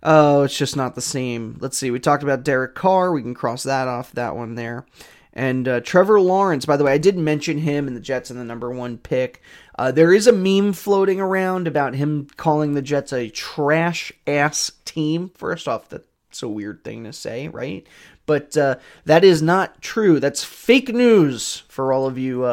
oh, 0.03 0.43
it's 0.43 0.57
just 0.57 0.75
not 0.75 0.95
the 0.95 1.01
same. 1.01 1.57
Let's 1.59 1.77
see. 1.77 1.89
We 1.89 1.99
talked 1.99 2.23
about 2.23 2.43
Derek 2.43 2.75
Carr. 2.75 3.11
We 3.11 3.21
can 3.21 3.33
cross 3.33 3.63
that 3.63 3.87
off, 3.87 4.11
that 4.11 4.35
one 4.35 4.55
there. 4.55 4.85
And 5.33 5.67
uh, 5.67 5.79
Trevor 5.79 6.21
Lawrence, 6.21 6.65
by 6.65 6.77
the 6.77 6.83
way, 6.83 6.93
I 6.93 6.99
did 6.99 7.17
mention 7.17 7.57
him 7.57 7.87
and 7.87 7.97
the 7.97 8.01
Jets 8.01 8.29
in 8.29 8.37
the 8.37 8.43
number 8.43 8.69
one 8.69 8.99
pick. 8.99 9.41
Uh, 9.79 9.91
there 9.91 10.13
is 10.13 10.27
a 10.27 10.31
meme 10.31 10.73
floating 10.73 11.19
around 11.19 11.67
about 11.67 11.95
him 11.95 12.27
calling 12.37 12.73
the 12.73 12.83
Jets 12.83 13.11
a 13.11 13.29
trash 13.29 14.13
ass 14.27 14.71
team. 14.85 15.31
First 15.35 15.67
off, 15.67 15.89
that's 15.89 16.43
a 16.43 16.47
weird 16.47 16.83
thing 16.83 17.03
to 17.05 17.13
say, 17.13 17.47
right? 17.47 17.87
But 18.27 18.55
uh, 18.55 18.75
that 19.05 19.23
is 19.23 19.41
not 19.41 19.81
true. 19.81 20.19
That's 20.19 20.43
fake 20.43 20.93
news 20.93 21.63
for 21.67 21.91
all 21.91 22.05
of 22.05 22.19
you 22.19 22.45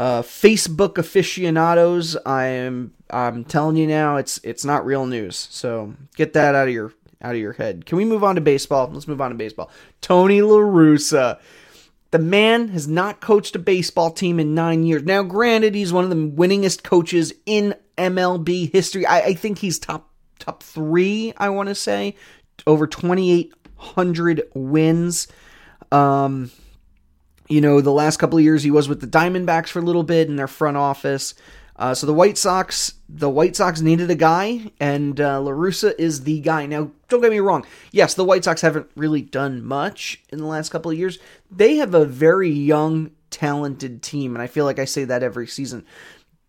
uh, 0.00 0.22
Facebook 0.22 0.96
aficionados. 0.96 2.16
I 2.24 2.46
am 2.46 2.94
I'm 3.10 3.44
telling 3.44 3.76
you 3.76 3.86
now, 3.86 4.16
it's 4.16 4.40
it's 4.42 4.64
not 4.64 4.86
real 4.86 5.04
news. 5.04 5.36
So 5.50 5.92
get 6.16 6.32
that 6.32 6.54
out 6.54 6.68
of 6.68 6.72
your 6.72 6.94
out 7.20 7.34
of 7.34 7.40
your 7.40 7.52
head. 7.52 7.84
Can 7.84 7.98
we 7.98 8.06
move 8.06 8.24
on 8.24 8.36
to 8.36 8.40
baseball? 8.40 8.88
Let's 8.90 9.06
move 9.06 9.20
on 9.20 9.30
to 9.30 9.36
baseball. 9.36 9.70
Tony 10.00 10.40
La 10.40 10.56
Russa. 10.56 11.38
The 12.12 12.18
man 12.18 12.68
has 12.68 12.88
not 12.88 13.20
coached 13.20 13.54
a 13.54 13.58
baseball 13.58 14.10
team 14.10 14.40
in 14.40 14.54
nine 14.54 14.84
years. 14.84 15.02
Now, 15.04 15.22
granted, 15.22 15.74
he's 15.74 15.92
one 15.92 16.02
of 16.02 16.10
the 16.10 16.16
winningest 16.16 16.82
coaches 16.82 17.34
in 17.44 17.74
MLB 17.98 18.72
history. 18.72 19.04
I, 19.04 19.20
I 19.20 19.34
think 19.34 19.58
he's 19.58 19.78
top 19.78 20.10
top 20.38 20.62
three. 20.62 21.34
I 21.36 21.50
want 21.50 21.68
to 21.68 21.74
say 21.74 22.16
over 22.66 22.86
twenty 22.86 23.32
eight 23.32 23.52
hundred 23.76 24.44
wins. 24.54 25.28
Um, 25.92 26.50
you 27.50 27.60
know, 27.60 27.80
the 27.80 27.92
last 27.92 28.18
couple 28.18 28.38
of 28.38 28.44
years 28.44 28.62
he 28.62 28.70
was 28.70 28.88
with 28.88 29.00
the 29.00 29.06
Diamondbacks 29.06 29.68
for 29.68 29.80
a 29.80 29.82
little 29.82 30.04
bit 30.04 30.28
in 30.28 30.36
their 30.36 30.48
front 30.48 30.76
office. 30.76 31.34
Uh, 31.74 31.94
so 31.94 32.06
the 32.06 32.14
White 32.14 32.38
Sox, 32.38 32.94
the 33.08 33.28
White 33.28 33.56
Sox 33.56 33.80
needed 33.80 34.10
a 34.10 34.14
guy, 34.14 34.70
and 34.78 35.20
uh, 35.20 35.40
La 35.40 35.50
Russa 35.50 35.94
is 35.98 36.24
the 36.24 36.40
guy. 36.40 36.66
Now, 36.66 36.90
don't 37.08 37.22
get 37.22 37.30
me 37.30 37.40
wrong. 37.40 37.66
Yes, 37.90 38.14
the 38.14 38.24
White 38.24 38.44
Sox 38.44 38.60
haven't 38.60 38.90
really 38.96 39.22
done 39.22 39.64
much 39.64 40.22
in 40.28 40.38
the 40.38 40.46
last 40.46 40.68
couple 40.68 40.90
of 40.90 40.98
years. 40.98 41.18
They 41.50 41.76
have 41.76 41.94
a 41.94 42.04
very 42.04 42.50
young, 42.50 43.10
talented 43.30 44.02
team, 44.02 44.34
and 44.36 44.42
I 44.42 44.46
feel 44.46 44.64
like 44.64 44.78
I 44.78 44.84
say 44.84 45.04
that 45.04 45.22
every 45.22 45.46
season. 45.46 45.84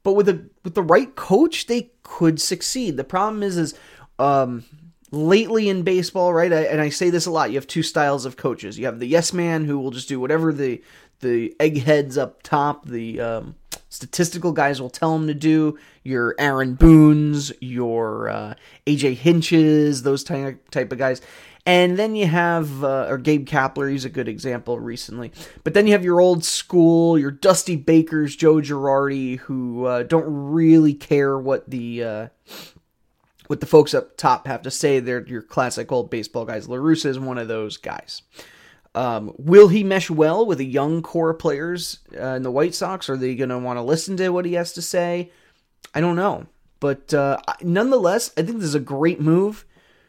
But 0.03 0.13
with 0.13 0.25
the 0.25 0.49
with 0.63 0.75
the 0.75 0.83
right 0.83 1.15
coach, 1.15 1.67
they 1.67 1.91
could 2.03 2.41
succeed. 2.41 2.97
The 2.97 3.03
problem 3.03 3.41
is, 3.41 3.57
is 3.57 3.73
um, 4.19 4.65
lately 5.11 5.69
in 5.69 5.83
baseball, 5.83 6.33
right? 6.33 6.51
I, 6.51 6.61
and 6.63 6.81
I 6.81 6.89
say 6.89 7.09
this 7.09 7.25
a 7.25 7.31
lot. 7.31 7.51
You 7.51 7.55
have 7.55 7.67
two 7.67 7.83
styles 7.83 8.25
of 8.25 8.37
coaches. 8.37 8.79
You 8.79 8.85
have 8.85 8.99
the 8.99 9.07
yes 9.07 9.33
man 9.33 9.65
who 9.65 9.77
will 9.77 9.91
just 9.91 10.09
do 10.09 10.19
whatever 10.19 10.51
the 10.53 10.81
the 11.19 11.55
eggheads 11.59 12.17
up 12.17 12.41
top, 12.41 12.85
the 12.85 13.21
um, 13.21 13.55
statistical 13.89 14.51
guys 14.51 14.81
will 14.81 14.89
tell 14.89 15.15
him 15.15 15.27
to 15.27 15.33
do. 15.33 15.77
Your 16.03 16.35
Aaron 16.39 16.73
Boones, 16.73 17.51
your 17.61 18.29
uh, 18.29 18.55
AJ 18.87 19.17
Hinches, 19.17 20.01
those 20.01 20.23
type 20.23 20.69
type 20.71 20.91
of 20.91 20.97
guys. 20.97 21.21
And 21.63 21.97
then 21.99 22.15
you 22.15 22.25
have, 22.25 22.83
uh, 22.83 23.05
or 23.07 23.19
Gabe 23.19 23.47
Kapler, 23.47 23.91
he's 23.91 24.03
a 24.03 24.09
good 24.09 24.27
example 24.27 24.79
recently. 24.79 25.31
But 25.63 25.75
then 25.75 25.85
you 25.85 25.93
have 25.93 26.03
your 26.03 26.19
old 26.19 26.43
school, 26.43 27.19
your 27.19 27.29
Dusty 27.29 27.75
Bakers, 27.75 28.35
Joe 28.35 28.55
Girardi, 28.55 29.37
who 29.37 29.85
uh, 29.85 30.01
don't 30.01 30.25
really 30.25 30.95
care 30.95 31.37
what 31.37 31.69
the 31.69 32.03
uh, 32.03 32.27
what 33.51 33.59
the 33.59 33.65
folks 33.65 33.93
up 33.93 34.15
top 34.15 34.47
have 34.47 34.61
to 34.61 34.71
say. 34.71 35.01
They're 35.01 35.27
your 35.27 35.41
classic 35.41 35.91
old 35.91 36.09
baseball 36.09 36.45
guys. 36.45 36.69
La 36.69 36.77
Russa 36.77 37.07
is 37.07 37.19
one 37.19 37.37
of 37.37 37.49
those 37.49 37.75
guys. 37.75 38.21
Um, 38.95 39.33
will 39.37 39.67
he 39.67 39.83
mesh 39.83 40.09
well 40.09 40.45
with 40.45 40.57
the 40.57 40.65
young 40.65 41.01
core 41.01 41.33
players 41.33 41.99
uh, 42.17 42.35
in 42.35 42.43
the 42.43 42.51
White 42.51 42.73
Sox? 42.73 43.09
Are 43.09 43.17
they 43.17 43.35
going 43.35 43.49
to 43.49 43.59
want 43.59 43.75
to 43.75 43.81
listen 43.81 44.15
to 44.17 44.29
what 44.29 44.45
he 44.45 44.53
has 44.53 44.71
to 44.73 44.81
say? 44.81 45.33
I 45.93 45.99
don't 45.99 46.15
know, 46.15 46.45
but 46.79 47.13
uh, 47.13 47.39
nonetheless, 47.61 48.31
I 48.37 48.43
think 48.43 48.59
this 48.59 48.67
is 48.67 48.75
a 48.75 48.79
great 48.79 49.19
move 49.19 49.65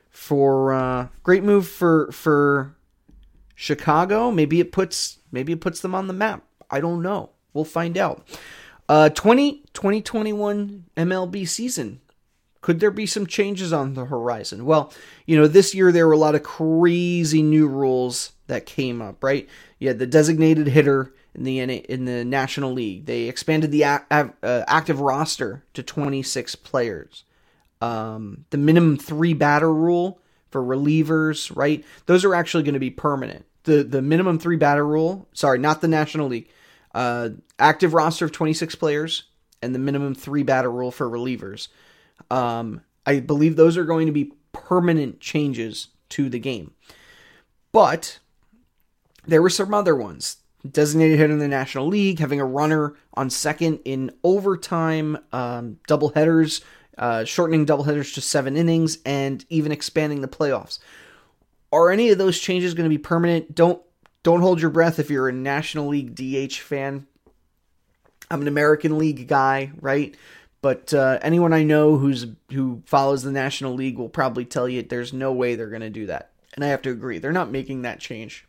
for 0.08 0.72
uh, 0.72 1.08
great 1.24 1.42
move 1.42 1.66
for 1.66 2.12
for 2.12 2.76
Chicago. 3.56 4.30
Maybe 4.30 4.60
it 4.60 4.70
puts 4.70 5.18
maybe 5.32 5.52
it 5.52 5.60
puts 5.60 5.80
them 5.80 5.96
on 5.96 6.06
the 6.06 6.12
map. 6.12 6.44
I 6.70 6.80
don't 6.80 7.02
know. 7.02 7.30
We'll 7.54 7.64
find 7.64 7.98
out. 7.98 8.24
Uh, 8.88 9.08
20, 9.08 9.64
2021 9.72 10.84
MLB 10.96 11.48
season 11.48 12.01
could 12.62 12.80
there 12.80 12.90
be 12.90 13.06
some 13.06 13.26
changes 13.26 13.72
on 13.72 13.94
the 13.94 14.06
horizon? 14.06 14.64
Well, 14.64 14.92
you 15.26 15.36
know, 15.36 15.46
this 15.46 15.74
year 15.74 15.92
there 15.92 16.06
were 16.06 16.12
a 16.12 16.18
lot 16.18 16.36
of 16.36 16.44
crazy 16.44 17.42
new 17.42 17.66
rules 17.68 18.32
that 18.46 18.66
came 18.66 19.02
up, 19.02 19.22
right? 19.22 19.48
You 19.78 19.88
had 19.88 19.98
the 19.98 20.06
designated 20.06 20.68
hitter 20.68 21.12
in 21.34 21.42
the 21.44 21.58
in 21.60 22.04
the 22.04 22.24
National 22.24 22.72
League. 22.72 23.06
They 23.06 23.24
expanded 23.24 23.72
the 23.72 23.84
uh, 23.84 24.28
active 24.42 25.00
roster 25.00 25.64
to 25.74 25.82
26 25.82 26.54
players. 26.56 27.24
Um, 27.80 28.44
the 28.50 28.58
minimum 28.58 28.96
three 28.96 29.34
batter 29.34 29.72
rule 29.72 30.20
for 30.50 30.62
relievers, 30.62 31.54
right? 31.54 31.84
Those 32.06 32.24
are 32.24 32.34
actually 32.34 32.62
going 32.62 32.74
to 32.74 32.80
be 32.80 32.90
permanent. 32.90 33.44
The 33.64 33.82
the 33.82 34.02
minimum 34.02 34.38
three 34.38 34.56
batter 34.56 34.86
rule, 34.86 35.28
sorry, 35.32 35.58
not 35.58 35.80
the 35.80 35.88
National 35.88 36.28
League. 36.28 36.48
Uh, 36.94 37.30
active 37.58 37.94
roster 37.94 38.26
of 38.26 38.32
26 38.32 38.74
players 38.76 39.24
and 39.62 39.74
the 39.74 39.78
minimum 39.78 40.14
three 40.14 40.42
batter 40.42 40.70
rule 40.70 40.90
for 40.90 41.08
relievers. 41.08 41.68
Um, 42.30 42.82
I 43.06 43.20
believe 43.20 43.56
those 43.56 43.76
are 43.76 43.84
going 43.84 44.06
to 44.06 44.12
be 44.12 44.32
permanent 44.52 45.20
changes 45.20 45.88
to 46.10 46.28
the 46.28 46.38
game. 46.38 46.72
But 47.72 48.18
there 49.26 49.42
were 49.42 49.50
some 49.50 49.74
other 49.74 49.96
ones. 49.96 50.36
Designated 50.68 51.18
hitter 51.18 51.32
in 51.32 51.40
the 51.40 51.48
National 51.48 51.88
League, 51.88 52.20
having 52.20 52.40
a 52.40 52.44
runner 52.44 52.94
on 53.14 53.30
second 53.30 53.80
in 53.84 54.12
overtime, 54.22 55.18
um, 55.32 55.78
double 55.88 56.10
headers, 56.10 56.60
uh, 56.98 57.24
shortening 57.24 57.64
double 57.64 57.82
headers 57.84 58.12
to 58.12 58.20
seven 58.20 58.56
innings, 58.56 58.98
and 59.04 59.44
even 59.48 59.72
expanding 59.72 60.20
the 60.20 60.28
playoffs. 60.28 60.78
Are 61.72 61.90
any 61.90 62.10
of 62.10 62.18
those 62.18 62.38
changes 62.38 62.74
going 62.74 62.84
to 62.84 62.96
be 62.96 62.98
permanent? 62.98 63.54
Don't 63.54 63.82
don't 64.22 64.40
hold 64.40 64.60
your 64.60 64.70
breath 64.70 65.00
if 65.00 65.10
you're 65.10 65.28
a 65.28 65.32
National 65.32 65.88
League 65.88 66.14
DH 66.14 66.54
fan. 66.58 67.06
I'm 68.30 68.42
an 68.42 68.48
American 68.48 68.98
League 68.98 69.26
guy, 69.26 69.72
right? 69.80 70.16
But 70.62 70.94
uh, 70.94 71.18
anyone 71.22 71.52
I 71.52 71.64
know 71.64 71.98
who's 71.98 72.26
who 72.52 72.82
follows 72.86 73.24
the 73.24 73.32
National 73.32 73.74
League 73.74 73.98
will 73.98 74.08
probably 74.08 74.44
tell 74.44 74.68
you 74.68 74.82
there's 74.82 75.12
no 75.12 75.32
way 75.32 75.54
they're 75.54 75.68
going 75.68 75.82
to 75.82 75.90
do 75.90 76.06
that. 76.06 76.30
And 76.54 76.64
I 76.64 76.68
have 76.68 76.82
to 76.82 76.90
agree. 76.90 77.18
They're 77.18 77.32
not 77.32 77.50
making 77.50 77.82
that 77.82 77.98
change. 77.98 78.46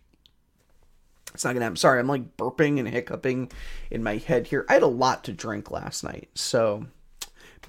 It's 1.33 1.43
not 1.43 1.51
going 1.51 1.61
to 1.61 1.65
happen. 1.65 1.77
Sorry, 1.77 1.99
I'm 1.99 2.07
like 2.07 2.37
burping 2.37 2.77
and 2.77 2.87
hiccuping 2.87 3.51
in 3.89 4.03
my 4.03 4.17
head 4.17 4.47
here. 4.47 4.65
I 4.69 4.73
had 4.73 4.83
a 4.83 4.87
lot 4.87 5.23
to 5.23 5.33
drink 5.33 5.71
last 5.71 6.03
night. 6.03 6.29
So 6.35 6.85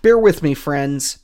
bear 0.03 0.19
with 0.19 0.43
me, 0.43 0.53
friends. 0.53 1.21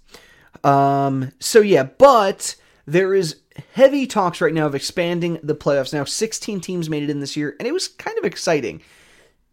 Um, 0.64 1.32
so 1.38 1.60
yeah, 1.60 1.82
but 1.82 2.56
there 2.86 3.14
is 3.14 3.40
heavy 3.74 4.06
talks 4.06 4.40
right 4.40 4.54
now 4.54 4.66
of 4.66 4.74
expanding 4.74 5.38
the 5.42 5.54
playoffs. 5.54 5.92
Now, 5.92 6.04
16 6.04 6.60
teams 6.60 6.88
made 6.88 7.02
it 7.02 7.10
in 7.10 7.20
this 7.20 7.36
year, 7.36 7.56
and 7.58 7.68
it 7.68 7.72
was 7.72 7.88
kind 7.88 8.16
of 8.16 8.24
exciting 8.24 8.80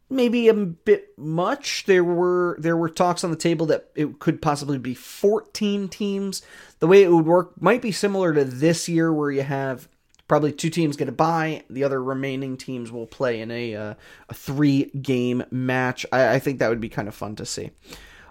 maybe 0.10 0.48
a 0.48 0.54
bit 0.54 1.18
much. 1.18 1.86
There 1.86 2.04
were 2.04 2.58
there 2.60 2.78
were 2.78 2.90
talks 2.90 3.24
on 3.24 3.32
the 3.32 3.38
table 3.38 3.66
that 3.68 3.90
it 3.96 4.20
could 4.20 4.42
possibly 4.42 4.78
be 4.78 4.94
14 4.94 5.90
teams. 5.90 6.42
The 6.80 6.88
way 6.88 7.04
it 7.04 7.12
would 7.12 7.26
work 7.26 7.62
might 7.62 7.82
be 7.82 7.92
similar 7.92 8.34
to 8.34 8.44
this 8.44 8.88
year, 8.88 9.12
where 9.12 9.32
you 9.32 9.44
have 9.44 9.88
probably 10.28 10.52
two 10.52 10.70
teams 10.70 10.98
get 10.98 11.10
a 11.10 11.14
bye. 11.14 11.64
The 11.70 11.84
other 11.84 12.02
remaining 12.02 12.58
teams 12.58 12.92
will 12.92 13.08
play 13.08 13.42
in 13.42 13.52
a 13.52 13.76
uh, 13.76 13.94
a 14.30 14.34
three 14.34 14.86
game 14.86 15.44
match. 15.52 16.06
I, 16.12 16.36
I 16.36 16.40
think 16.40 16.60
that 16.60 16.70
would 16.70 16.82
be 16.82 16.90
kind 16.90 17.08
of 17.08 17.16
fun 17.16 17.36
to 17.38 17.46
see. 17.46 17.72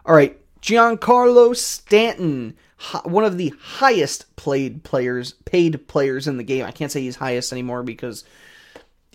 All 0.04 0.14
right, 0.14 0.38
Giancarlo 0.60 1.54
Stanton. 1.56 2.56
One 3.04 3.24
of 3.24 3.38
the 3.38 3.54
highest 3.58 4.36
played 4.36 4.84
players, 4.84 5.32
paid 5.46 5.88
players 5.88 6.28
in 6.28 6.36
the 6.36 6.44
game. 6.44 6.64
I 6.66 6.72
can't 6.72 6.92
say 6.92 7.00
he's 7.00 7.16
highest 7.16 7.50
anymore 7.50 7.82
because 7.82 8.22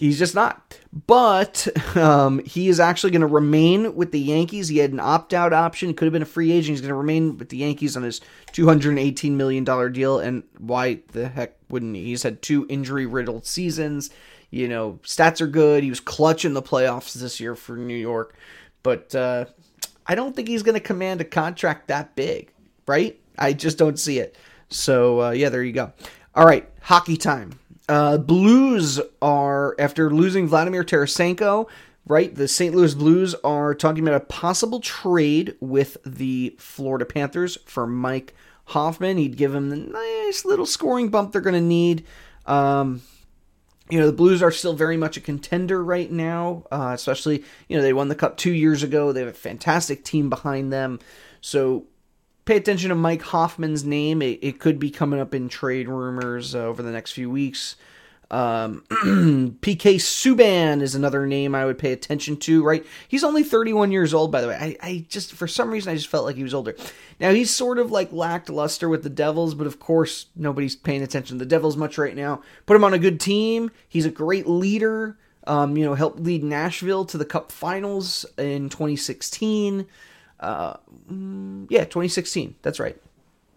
He's 0.02 0.18
just 0.18 0.34
not. 0.34 0.80
But 1.06 1.68
um, 1.96 2.44
he 2.44 2.70
is 2.70 2.80
actually 2.80 3.12
going 3.12 3.22
to 3.22 3.28
remain 3.28 3.96
with 3.96 4.12
the 4.12 4.20
Yankees. 4.20 4.68
He 4.68 4.80
had 4.80 4.92
an 4.92 5.00
opt 5.00 5.32
out 5.32 5.54
option. 5.54 5.94
Could 5.94 6.06
have 6.06 6.12
been 6.12 6.24
a 6.24 6.26
free 6.26 6.52
agent. 6.52 6.72
He's 6.72 6.82
going 6.82 6.90
to 6.90 6.96
remain 6.96 7.38
with 7.38 7.50
the 7.50 7.58
Yankees 7.58 7.96
on 7.96 8.02
his 8.02 8.20
$218 8.54 9.34
million 9.34 9.64
deal. 9.64 10.18
And 10.18 10.42
why 10.58 11.02
the 11.12 11.30
heck 11.30 11.56
wouldn't 11.70 11.96
he? 11.96 12.06
He's 12.06 12.24
had 12.24 12.42
two 12.42 12.66
injury 12.68 13.06
riddled 13.06 13.46
seasons. 13.46 14.10
You 14.50 14.68
know, 14.68 15.00
stats 15.04 15.40
are 15.40 15.46
good. 15.46 15.84
He 15.84 15.92
was 15.92 16.00
clutch 16.00 16.46
in 16.46 16.56
the 16.56 16.64
playoffs 16.64 17.14
this 17.14 17.40
year 17.40 17.54
for 17.54 17.78
New 17.78 17.94
York. 17.94 18.36
But 18.82 19.14
uh, 19.14 19.46
I 20.08 20.16
don't 20.16 20.36
think 20.36 20.48
he's 20.48 20.64
going 20.64 20.74
to 20.74 20.80
command 20.80 21.22
a 21.22 21.26
contract 21.26 21.90
that 21.90 22.16
big, 22.16 22.52
right? 22.88 23.20
I 23.38 23.54
just 23.54 23.78
don't 23.78 24.00
see 24.00 24.18
it. 24.18 24.36
So, 24.68 25.22
uh, 25.22 25.30
yeah, 25.30 25.50
there 25.50 25.62
you 25.62 25.74
go. 25.74 25.94
All 26.34 26.48
right, 26.48 26.68
hockey 26.82 27.18
time. 27.18 27.60
Uh, 27.90 28.18
Blues 28.18 29.00
are, 29.22 29.76
after 29.80 30.10
losing 30.10 30.48
Vladimir 30.48 30.84
Tarasenko, 30.84 31.68
right? 32.06 32.34
The 32.34 32.48
St. 32.48 32.74
Louis 32.74 32.94
Blues 32.94 33.36
are 33.44 33.76
talking 33.76 34.08
about 34.08 34.22
a 34.22 34.26
possible 34.26 34.80
trade 34.80 35.56
with 35.60 35.98
the 36.06 36.56
Florida 36.58 37.06
Panthers 37.06 37.58
for 37.66 37.86
Mike 37.86 38.34
Hoffman. 38.66 39.18
He'd 39.18 39.38
give 39.38 39.52
them 39.52 39.70
the 39.70 39.78
nice 39.78 40.46
little 40.46 40.66
scoring 40.66 41.10
bump 41.10 41.32
they're 41.32 41.42
going 41.42 41.54
to 41.54 41.62
need. 41.62 42.06
Um, 42.46 43.02
you 43.90 44.00
know, 44.00 44.06
the 44.06 44.14
Blues 44.14 44.42
are 44.42 44.52
still 44.52 44.74
very 44.74 44.96
much 44.96 45.18
a 45.18 45.22
contender 45.22 45.84
right 45.84 46.10
now, 46.10 46.64
uh, 46.72 46.92
especially, 46.94 47.44
you 47.68 47.76
know, 47.76 47.84
they 47.84 47.94
won 47.94 48.08
the 48.08 48.16
Cup 48.16 48.38
two 48.38 48.54
years 48.54 48.84
ago. 48.84 49.12
They 49.12 49.20
have 49.20 49.30
a 49.30 49.34
fantastic 49.34 50.06
team 50.06 50.30
behind 50.30 50.72
them. 50.72 51.00
So 51.42 51.86
pay 52.46 52.58
attention 52.58 52.90
to 52.90 52.96
Mike 52.96 53.22
Hoffman's 53.22 53.84
name. 53.84 54.22
It, 54.22 54.40
it 54.42 54.60
could 54.60 54.80
be 54.80 54.90
coming 54.90 55.20
up 55.20 55.34
in 55.34 55.50
trade 55.50 55.88
rumors 55.88 56.56
uh, 56.56 56.60
over 56.60 56.82
the 56.82 56.92
next 56.92 57.12
few 57.12 57.30
weeks. 57.30 57.76
Um, 58.32 58.86
PK 58.90 59.96
Subban 59.96 60.82
is 60.82 60.96
another 60.96 61.28
name 61.28 61.54
I 61.54 61.66
would 61.66 61.78
pay 61.78 61.92
attention 61.92 62.38
to, 62.38 62.64
right? 62.64 62.86
He's 63.10 63.26
only 63.26 63.44
31 63.44 63.92
years 63.92 64.14
old, 64.14 64.32
by 64.32 64.40
the 64.40 64.48
way. 64.48 64.56
I, 64.56 64.88
I 64.88 65.06
just, 65.10 65.34
for 65.34 65.48
some 65.48 65.70
reason, 65.70 65.92
I 65.92 65.96
just 65.96 66.08
felt 66.08 66.24
like 66.24 66.38
he 66.38 66.44
was 66.44 66.54
older. 66.54 66.74
Now, 67.20 67.32
he's 67.32 67.54
sort 67.54 67.78
of 67.78 67.92
like 67.92 68.14
lacked 68.14 68.50
luster 68.50 68.88
with 68.88 69.04
the 69.04 69.10
Devils, 69.10 69.54
but 69.54 69.68
of 69.68 69.80
course, 69.80 70.28
nobody's 70.34 70.78
paying 70.78 71.04
attention 71.04 71.38
to 71.38 71.44
the 71.44 71.50
Devils 71.50 71.76
much 71.76 71.98
right 71.98 72.16
now. 72.16 72.42
Put 72.66 72.78
him 72.78 72.86
on 72.86 72.94
a 72.94 73.00
good 73.00 73.20
team. 73.20 73.70
He's 73.88 74.06
a 74.06 74.12
great 74.12 74.48
leader. 74.48 75.18
Um, 75.46 75.76
you 75.76 75.84
know, 75.84 75.96
helped 75.96 76.20
lead 76.22 76.44
Nashville 76.44 77.04
to 77.06 77.18
the 77.18 77.26
Cup 77.26 77.52
Finals 77.52 78.26
in 78.38 78.70
2016. 78.70 79.88
Uh, 80.42 80.76
mm, 81.10 81.68
yeah, 81.70 81.86
2016. 81.86 82.56
That's 82.62 82.80
right. 82.80 83.00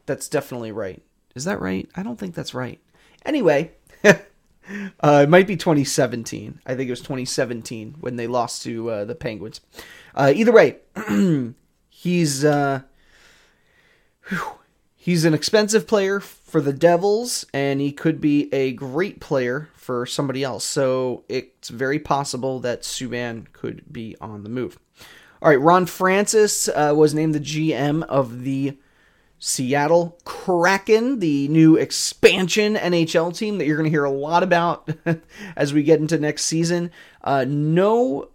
That's 0.06 0.28
definitely 0.28 0.70
right. 0.70 1.02
Is 1.34 1.44
that 1.44 1.60
right? 1.60 1.88
I 1.96 2.02
don't 2.02 2.18
think 2.18 2.34
that's 2.34 2.54
right. 2.54 2.78
Anyway, 3.24 3.72
uh, 4.04 4.18
it 5.22 5.28
might 5.28 5.46
be 5.46 5.56
2017. 5.56 6.60
I 6.66 6.74
think 6.74 6.88
it 6.88 6.92
was 6.92 7.00
2017 7.00 7.96
when 8.00 8.16
they 8.16 8.26
lost 8.26 8.62
to 8.64 8.90
uh, 8.90 9.04
the 9.04 9.14
Penguins. 9.14 9.60
Uh, 10.14 10.32
either 10.34 10.52
way, 10.52 10.76
he's 11.88 12.44
uh, 12.44 12.82
he's 14.94 15.24
an 15.24 15.34
expensive 15.34 15.86
player 15.86 16.20
for 16.20 16.60
the 16.60 16.72
Devils, 16.72 17.46
and 17.52 17.80
he 17.80 17.92
could 17.92 18.20
be 18.20 18.52
a 18.52 18.72
great 18.72 19.20
player 19.20 19.70
for 19.74 20.06
somebody 20.06 20.44
else. 20.44 20.64
So 20.64 21.24
it's 21.28 21.68
very 21.68 21.98
possible 21.98 22.60
that 22.60 22.82
Subban 22.82 23.52
could 23.52 23.82
be 23.90 24.16
on 24.20 24.42
the 24.44 24.50
move. 24.50 24.78
All 25.44 25.50
right, 25.50 25.60
Ron 25.60 25.84
Francis 25.84 26.68
uh, 26.68 26.94
was 26.96 27.12
named 27.12 27.34
the 27.34 27.38
GM 27.38 28.02
of 28.04 28.44
the 28.44 28.78
Seattle 29.38 30.18
Kraken, 30.24 31.18
the 31.18 31.48
new 31.48 31.76
expansion 31.76 32.76
NHL 32.76 33.36
team 33.36 33.58
that 33.58 33.66
you're 33.66 33.76
going 33.76 33.84
to 33.84 33.90
hear 33.90 34.04
a 34.04 34.10
lot 34.10 34.42
about 34.42 34.88
as 35.54 35.74
we 35.74 35.82
get 35.82 36.00
into 36.00 36.18
next 36.18 36.44
season. 36.44 36.90
Uh, 37.22 37.44
no, 37.46 38.30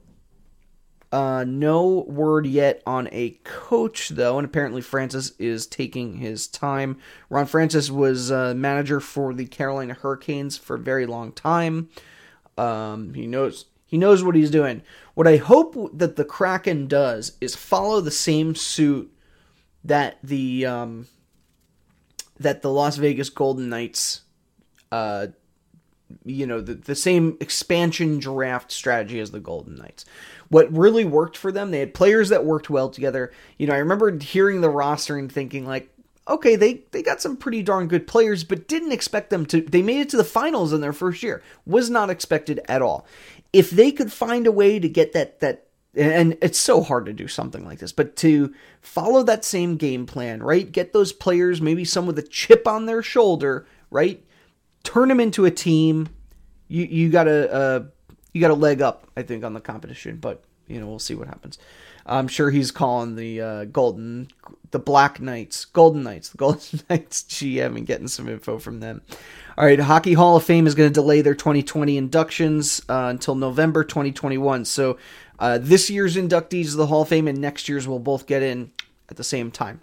uh, 1.12 1.46
no 1.48 2.06
word 2.08 2.46
yet 2.46 2.84
on 2.86 3.10
a 3.12 3.32
coach 3.44 4.10
though, 4.10 4.38
and 4.38 4.46
apparently 4.46 4.84
Francis 4.84 5.32
is 5.40 5.66
taking 5.66 6.18
his 6.18 6.46
time. 6.46 7.00
Ron 7.28 7.48
Francis 7.48 7.90
was 7.90 8.32
uh, 8.32 8.54
manager 8.56 9.00
for 9.00 9.34
the 9.34 9.48
Carolina 9.48 9.96
Hurricanes 9.96 10.60
for 10.60 10.76
a 10.76 10.80
very 10.80 11.08
long 11.08 11.32
time. 11.32 11.90
Um, 12.56 13.16
he 13.16 13.26
knows 13.26 13.66
he 13.90 13.98
knows 13.98 14.24
what 14.24 14.36
he's 14.36 14.52
doing. 14.52 14.84
What 15.16 15.28
I 15.28 15.38
hope 15.38 15.98
that 15.98 16.16
the 16.16 16.24
Kraken 16.24 16.88
does 16.88 17.34
is 17.42 17.56
follow 17.56 18.02
the 18.02 18.12
same 18.12 18.54
suit 18.54 19.12
that 19.84 20.20
the 20.24 20.66
um, 20.68 21.08
that 22.40 22.62
the 22.62 22.72
Las 22.72 22.98
Vegas 22.98 23.32
Golden 23.32 23.68
Knights, 23.68 24.22
uh, 24.92 25.28
you 26.24 26.46
know, 26.46 26.62
the, 26.62 26.76
the 26.76 26.96
same 26.96 27.36
expansion 27.40 28.20
draft 28.20 28.72
strategy 28.72 29.20
as 29.20 29.32
the 29.32 29.40
Golden 29.40 29.76
Knights. 29.76 30.06
What 30.50 30.72
really 30.72 31.04
worked 31.04 31.36
for 31.36 31.52
them, 31.52 31.72
they 31.72 31.80
had 31.80 31.96
players 31.96 32.30
that 32.30 32.46
worked 32.46 32.70
well 32.70 32.90
together. 32.90 33.32
You 33.58 33.66
know, 33.66 33.74
I 33.74 33.80
remember 33.80 34.20
hearing 34.20 34.62
the 34.62 34.70
roster 34.70 35.18
and 35.18 35.32
thinking 35.32 35.66
like, 35.66 35.90
okay, 36.28 36.56
they 36.56 36.84
they 36.92 37.02
got 37.02 37.22
some 37.22 37.36
pretty 37.36 37.64
darn 37.64 37.88
good 37.88 38.06
players, 38.08 38.44
but 38.44 38.68
didn't 38.68 38.92
expect 38.92 39.32
them 39.32 39.46
to. 39.48 39.62
They 39.62 39.82
made 39.82 40.02
it 40.02 40.10
to 40.10 40.18
the 40.18 40.24
finals 40.24 40.72
in 40.74 40.82
their 40.82 40.94
first 40.94 41.24
year. 41.24 41.42
Was 41.66 41.90
not 41.90 42.10
expected 42.10 42.62
at 42.68 42.82
all. 42.82 43.06
If 43.52 43.70
they 43.72 43.92
could 43.92 44.12
find 44.12 44.46
a 44.46 44.52
way 44.52 44.80
to 44.80 44.88
get 44.88 45.14
that 45.14 45.40
that 45.40 45.66
and 45.96 46.38
it's 46.42 46.60
so 46.60 46.82
hard 46.82 47.08
to 47.08 47.14
do 47.14 47.28
something 47.28 47.66
like 47.66 47.80
this, 47.80 47.92
but 47.92 48.16
to 48.18 48.54
follow 48.82 49.24
that 49.24 49.44
same 49.44 49.76
game 49.76 50.06
plan, 50.06 50.42
right? 50.42 50.72
Get 50.72 50.94
those 50.94 51.12
players, 51.12 51.62
maybe 51.62 51.84
some 51.84 52.06
with 52.06 52.20
a 52.20 52.24
chip 52.24 52.68
on 52.68 52.86
their 52.86 53.02
shoulder, 53.02 53.66
right? 53.90 54.24
Turn 54.84 55.10
them 55.10 55.20
into 55.20 55.46
a 55.46 55.52
team. 55.52 56.10
You 56.68 56.86
you 56.86 57.10
got 57.10 57.28
a 57.28 57.52
uh, 57.52 57.84
you 58.34 58.42
got 58.42 58.52
a 58.52 58.56
leg 58.56 58.82
up, 58.82 59.08
I 59.18 59.24
think, 59.24 59.44
on 59.44 59.54
the 59.54 59.62
competition, 59.62 60.18
but 60.18 60.44
you 60.68 60.80
know 60.80 60.88
we'll 60.88 61.00
see 61.00 61.16
what 61.16 61.28
happens. 61.28 61.58
I'm 62.10 62.28
sure 62.28 62.50
he's 62.50 62.72
calling 62.72 63.16
the 63.16 63.42
uh, 63.42 63.66
Golden, 63.66 64.30
the 64.72 64.80
Black 64.80 65.22
Knights, 65.22 65.66
Golden 65.66 66.04
Knights, 66.04 66.30
the 66.30 66.38
Golden 66.38 66.82
Knights 66.90 67.24
GM 67.24 67.78
and 67.78 67.86
getting 67.86 68.08
some 68.08 68.28
info 68.28 68.58
from 68.58 68.80
them. 68.80 69.02
All 69.58 69.66
right, 69.66 69.80
Hockey 69.80 70.14
Hall 70.14 70.36
of 70.36 70.44
Fame 70.44 70.66
is 70.66 70.74
going 70.76 70.90
to 70.90 70.94
delay 70.94 71.22
their 71.22 71.36
2020 71.36 71.98
inductions 71.98 72.82
uh, 72.90 73.08
until 73.10 73.36
November 73.36 73.84
2021. 73.84 74.66
So 74.66 74.98
uh, 75.38 75.60
this 75.62 75.90
year's 75.90 76.16
inductees 76.16 76.72
of 76.72 76.78
the 76.78 76.88
Hall 76.88 77.04
of 77.04 77.10
Fame 77.10 77.28
and 77.28 77.40
next 77.40 77.70
year's 77.70 77.88
will 77.88 78.00
both 78.00 78.26
get 78.26 78.42
in 78.42 78.72
at 79.10 79.18
the 79.18 79.24
same 79.24 79.52
time. 79.52 79.82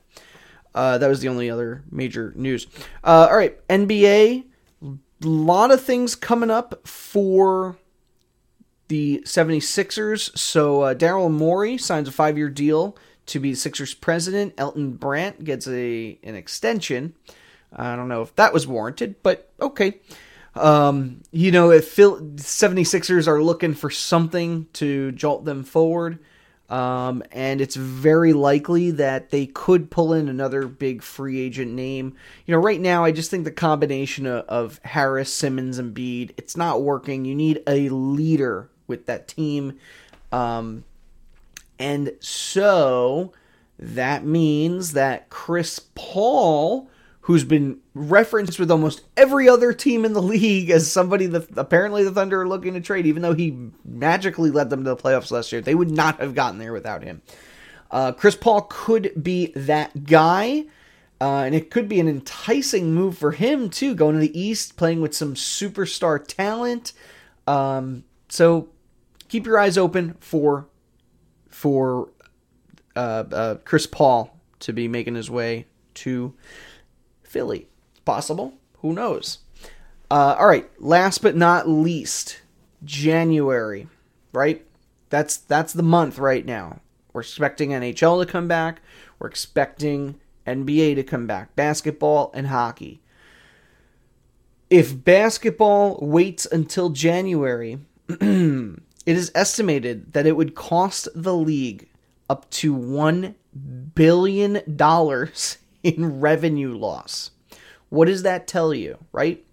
Uh, 0.75 0.99
that 0.99 1.09
was 1.09 1.21
the 1.21 1.29
only 1.29 1.49
other 1.49 1.85
major 1.91 2.33
news. 2.37 2.67
Uh, 3.05 3.29
all 3.31 3.37
right, 3.37 3.67
NBA. 3.69 4.45
A 4.83 5.27
lot 5.27 5.71
of 5.71 5.83
things 5.83 6.15
coming 6.15 6.51
up 6.51 6.87
for 6.87 7.77
the 8.89 9.23
76ers. 9.25 10.37
So 10.37 10.83
uh, 10.83 10.95
Daryl 10.95 11.31
Morey 11.31 11.79
signs 11.79 12.09
a 12.09 12.13
five 12.13 12.37
year 12.37 12.49
deal 12.49 12.97
to 13.27 13.41
be 13.41 13.53
the 13.53 13.57
Sixers 13.57 13.95
president. 13.95 14.55
Elton 14.57 14.93
Brand 14.93 15.45
gets 15.45 15.67
a 15.67 16.19
an 16.23 16.35
extension. 16.35 17.15
I 17.75 17.97
don't 17.97 18.09
know 18.09 18.23
if 18.23 18.35
that 18.37 18.53
was 18.53 18.67
warranted, 18.67 19.17
but 19.23 19.51
okay. 19.61 20.01
Um, 20.55 21.23
you 21.33 21.51
know, 21.51 21.71
if 21.71 21.89
Phil 21.89 22.21
76ers 22.21 23.29
are 23.29 23.43
looking 23.43 23.75
for 23.75 23.91
something 23.91 24.67
to 24.75 25.13
jolt 25.13 25.45
them 25.45 25.65
forward, 25.65 26.19
um, 26.71 27.23
and 27.31 27.61
it's 27.61 27.77
very 27.77 28.33
likely 28.33 28.91
that 28.93 29.31
they 29.31 29.47
could 29.47 29.91
pull 29.91 30.13
in 30.13 30.29
another 30.29 30.67
big 30.67 31.03
free 31.03 31.41
agent 31.41 31.73
name. 31.73 32.17
You 32.47 32.53
know, 32.53 32.61
right 32.61 32.81
now, 32.81 33.05
I 33.05 33.13
just 33.13 33.31
think 33.31 33.45
the 33.45 33.53
combination 33.53 34.27
of, 34.27 34.45
of 34.47 34.81
Harris, 34.85 35.33
Simmons, 35.33 35.79
and 35.79 35.95
Embiid, 35.95 36.33
it's 36.37 36.57
not 36.57 36.83
working. 36.83 37.25
You 37.25 37.35
need 37.35 37.63
a 37.67 37.89
leader 37.91 38.71
with 38.87 39.07
that 39.07 39.29
team. 39.29 39.79
Um, 40.33 40.85
and 41.79 42.13
so 42.21 43.33
that 43.79 44.25
means 44.25 44.93
that 44.93 45.29
Chris 45.29 45.81
Paul 45.95 46.89
who's 47.27 47.43
been 47.43 47.77
referenced 47.93 48.57
with 48.57 48.71
almost 48.71 49.03
every 49.17 49.49
other 49.49 49.73
team 49.73 50.05
in 50.05 50.13
the 50.13 50.23
league 50.23 50.71
as 50.71 50.91
somebody 50.91 51.27
that 51.27 51.45
apparently 51.59 52.05
the 52.05 52.13
Thunder 52.13 52.41
are 52.41 52.47
looking 52.47 52.75
to 52.75 52.81
trade, 52.81 53.05
even 53.05 53.21
though 53.21 53.35
he 53.35 53.71
magically 53.85 54.53
led 54.53 54.71
them 54.71 54.85
to 54.85 54.91
the 54.91 54.97
playoffs 54.97 55.33
last 55.33 55.51
year. 55.51 55.61
They 55.61 55.75
would 55.75 55.91
not 55.91 56.21
have 56.21 56.37
gotten 56.37 56.61
there 56.61 56.73
without 56.73 57.03
him. 57.03 57.23
Uh, 57.91 58.13
Chris 58.13 58.37
Paul 58.37 58.69
could 58.71 59.11
be 59.21 59.47
that 59.57 60.05
guy. 60.05 60.67
Uh, 61.21 61.43
and 61.45 61.55
it 61.55 61.69
could 61.69 61.89
be 61.89 61.99
an 61.99 62.07
enticing 62.07 62.95
move 62.95 63.19
for 63.19 63.33
him 63.33 63.71
too, 63.71 63.97
going 63.97 64.15
to 64.15 64.21
the 64.21 64.39
East, 64.41 64.77
playing 64.77 65.01
with 65.01 65.13
some 65.13 65.35
superstar 65.35 66.25
talent. 66.25 66.93
Um, 67.49 68.05
so 68.29 68.69
keep 69.29 69.47
your 69.47 69.59
eyes 69.59 69.79
open 69.79 70.17
for 70.21 70.67
for 71.49 72.11
uh, 72.95 73.25
uh 73.33 73.55
Chris 73.65 73.87
Paul 73.87 74.37
to 74.61 74.73
be 74.73 74.89
making 74.89 75.15
his 75.15 75.31
way 75.31 75.67
to 75.95 76.35
Philly. 77.23 77.69
Possible. 78.05 78.55
Who 78.79 78.93
knows? 78.93 79.39
Uh, 80.11 80.37
all 80.39 80.47
right. 80.47 80.71
Last 80.81 81.23
but 81.23 81.37
not 81.37 81.69
least, 81.69 82.41
January. 82.85 83.89
Right. 84.33 84.65
That's 85.11 85.37
that's 85.37 85.73
the 85.73 85.83
month 85.83 86.19
right 86.19 86.45
now. 86.45 86.81
We're 87.13 87.23
expecting 87.23 87.71
NHL 87.71 88.25
to 88.25 88.31
come 88.31 88.47
back. 88.47 88.83
We're 89.19 89.29
expecting 89.29 90.21
NBA 90.47 90.97
to 90.97 91.03
come 91.03 91.27
back. 91.27 91.57
Basketball 91.57 92.31
and 92.35 92.49
hockey. 92.49 93.01
If 94.69 95.05
basketball 95.05 95.99
waits 96.03 96.45
until 96.45 96.91
January, 96.91 97.79
it 99.07 99.17
is 99.17 99.33
estimated 99.35 100.13
that 100.13 100.27
it 100.27 100.37
would 100.37 100.55
cost 100.55 101.09
the 101.15 101.35
league 101.35 101.89
up 102.29 102.51
to 102.51 102.77
$1 102.77 103.35
billion 103.95 104.57
in 105.83 106.21
revenue 106.21 106.77
loss. 106.77 107.31
What 107.89 108.07
does 108.07 108.25
that 108.25 108.49
tell 108.49 108.75
you, 108.75 108.99
right? 109.13 109.45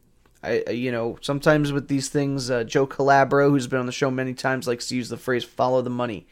I, 0.44 0.64
you 0.72 0.92
know, 0.92 1.18
sometimes 1.22 1.72
with 1.72 1.88
these 1.88 2.10
things, 2.10 2.50
uh, 2.52 2.64
Joe 2.64 2.86
Calabro, 2.86 3.50
who's 3.50 3.68
been 3.68 3.80
on 3.80 3.86
the 3.86 3.92
show 3.92 4.12
many 4.12 4.34
times, 4.34 4.68
likes 4.68 4.90
to 4.90 4.96
use 4.96 5.08
the 5.08 5.16
phrase 5.16 5.44
"follow 5.44 5.82
the 5.82 5.90
money." 5.90 6.28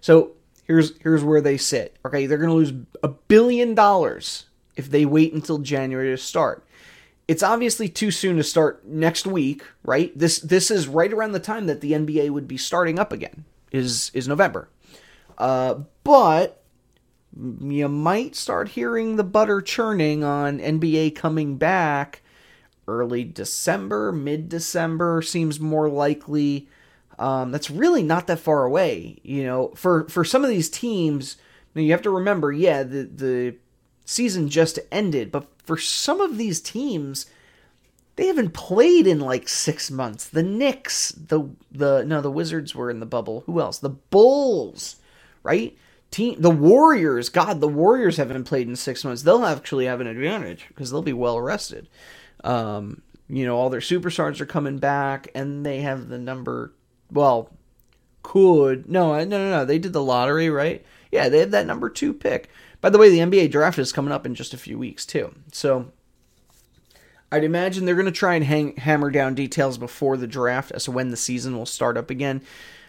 So 0.00 0.32
here's 0.64 0.96
here's 1.00 1.22
where 1.22 1.42
they 1.42 1.58
sit. 1.58 1.96
Okay, 2.06 2.24
they're 2.24 2.38
going 2.38 2.48
to 2.48 2.54
lose 2.54 2.72
a 3.02 3.08
billion 3.08 3.74
dollars 3.74 4.46
if 4.76 4.90
they 4.90 5.04
wait 5.04 5.34
until 5.34 5.58
January 5.58 6.10
to 6.10 6.16
start. 6.16 6.64
It's 7.30 7.44
obviously 7.44 7.88
too 7.88 8.10
soon 8.10 8.38
to 8.38 8.42
start 8.42 8.84
next 8.84 9.24
week, 9.24 9.62
right? 9.84 10.10
This 10.18 10.40
this 10.40 10.68
is 10.68 10.88
right 10.88 11.12
around 11.12 11.30
the 11.30 11.38
time 11.38 11.66
that 11.66 11.80
the 11.80 11.92
NBA 11.92 12.30
would 12.30 12.48
be 12.48 12.56
starting 12.56 12.98
up 12.98 13.12
again. 13.12 13.44
Is 13.70 14.10
is 14.14 14.26
November, 14.26 14.68
uh, 15.38 15.74
but 16.02 16.60
you 17.32 17.86
might 17.88 18.34
start 18.34 18.70
hearing 18.70 19.14
the 19.14 19.22
butter 19.22 19.62
churning 19.62 20.24
on 20.24 20.58
NBA 20.58 21.14
coming 21.14 21.56
back 21.56 22.22
early 22.88 23.22
December, 23.22 24.10
mid 24.10 24.48
December 24.48 25.22
seems 25.22 25.60
more 25.60 25.88
likely. 25.88 26.68
Um, 27.16 27.52
that's 27.52 27.70
really 27.70 28.02
not 28.02 28.26
that 28.26 28.40
far 28.40 28.64
away. 28.64 29.20
You 29.22 29.44
know, 29.44 29.68
for 29.76 30.08
for 30.08 30.24
some 30.24 30.42
of 30.42 30.50
these 30.50 30.68
teams, 30.68 31.36
now 31.76 31.82
you 31.82 31.92
have 31.92 32.02
to 32.02 32.10
remember, 32.10 32.50
yeah, 32.50 32.82
the 32.82 33.04
the 33.04 33.54
season 34.10 34.48
just 34.48 34.78
ended, 34.90 35.30
but 35.30 35.46
for 35.64 35.76
some 35.76 36.20
of 36.20 36.36
these 36.36 36.60
teams, 36.60 37.26
they 38.16 38.26
haven't 38.26 38.52
played 38.52 39.06
in 39.06 39.20
like 39.20 39.48
six 39.48 39.90
months. 39.90 40.28
The 40.28 40.42
Knicks, 40.42 41.12
the 41.12 41.48
the 41.70 42.04
no, 42.04 42.20
the 42.20 42.30
Wizards 42.30 42.74
were 42.74 42.90
in 42.90 43.00
the 43.00 43.06
bubble. 43.06 43.44
Who 43.46 43.60
else? 43.60 43.78
The 43.78 43.90
Bulls, 43.90 44.96
right? 45.42 45.76
Team, 46.10 46.40
the 46.40 46.50
Warriors. 46.50 47.28
God, 47.28 47.60
the 47.60 47.68
Warriors 47.68 48.16
haven't 48.16 48.44
played 48.44 48.66
in 48.66 48.74
six 48.74 49.04
months. 49.04 49.22
They'll 49.22 49.44
actually 49.44 49.86
have 49.86 50.00
an 50.00 50.08
advantage 50.08 50.66
because 50.68 50.90
they'll 50.90 51.02
be 51.02 51.12
well 51.12 51.40
rested. 51.40 51.88
Um, 52.42 53.02
you 53.28 53.46
know, 53.46 53.56
all 53.56 53.70
their 53.70 53.80
superstars 53.80 54.40
are 54.40 54.46
coming 54.46 54.78
back, 54.78 55.30
and 55.36 55.64
they 55.64 55.80
have 55.80 56.08
the 56.08 56.18
number. 56.18 56.72
Well, 57.12 57.50
could 58.24 58.88
no, 58.88 59.14
no, 59.14 59.24
no, 59.24 59.50
no. 59.50 59.64
They 59.64 59.78
did 59.78 59.92
the 59.92 60.02
lottery, 60.02 60.50
right? 60.50 60.84
Yeah, 61.12 61.28
they 61.28 61.38
have 61.38 61.52
that 61.52 61.66
number 61.66 61.88
two 61.88 62.12
pick. 62.12 62.50
By 62.80 62.90
the 62.90 62.98
way, 62.98 63.10
the 63.10 63.18
NBA 63.18 63.50
draft 63.50 63.78
is 63.78 63.92
coming 63.92 64.12
up 64.12 64.24
in 64.24 64.34
just 64.34 64.54
a 64.54 64.58
few 64.58 64.78
weeks 64.78 65.04
too. 65.04 65.34
So 65.52 65.92
I'd 67.32 67.44
imagine 67.44 67.84
they're 67.84 67.94
going 67.94 68.06
to 68.06 68.12
try 68.12 68.34
and 68.34 68.44
hang, 68.44 68.76
hammer 68.76 69.10
down 69.10 69.34
details 69.34 69.78
before 69.78 70.16
the 70.16 70.26
draft 70.26 70.72
as 70.72 70.84
to 70.84 70.90
when 70.90 71.10
the 71.10 71.16
season 71.16 71.56
will 71.56 71.66
start 71.66 71.96
up 71.96 72.10
again. 72.10 72.42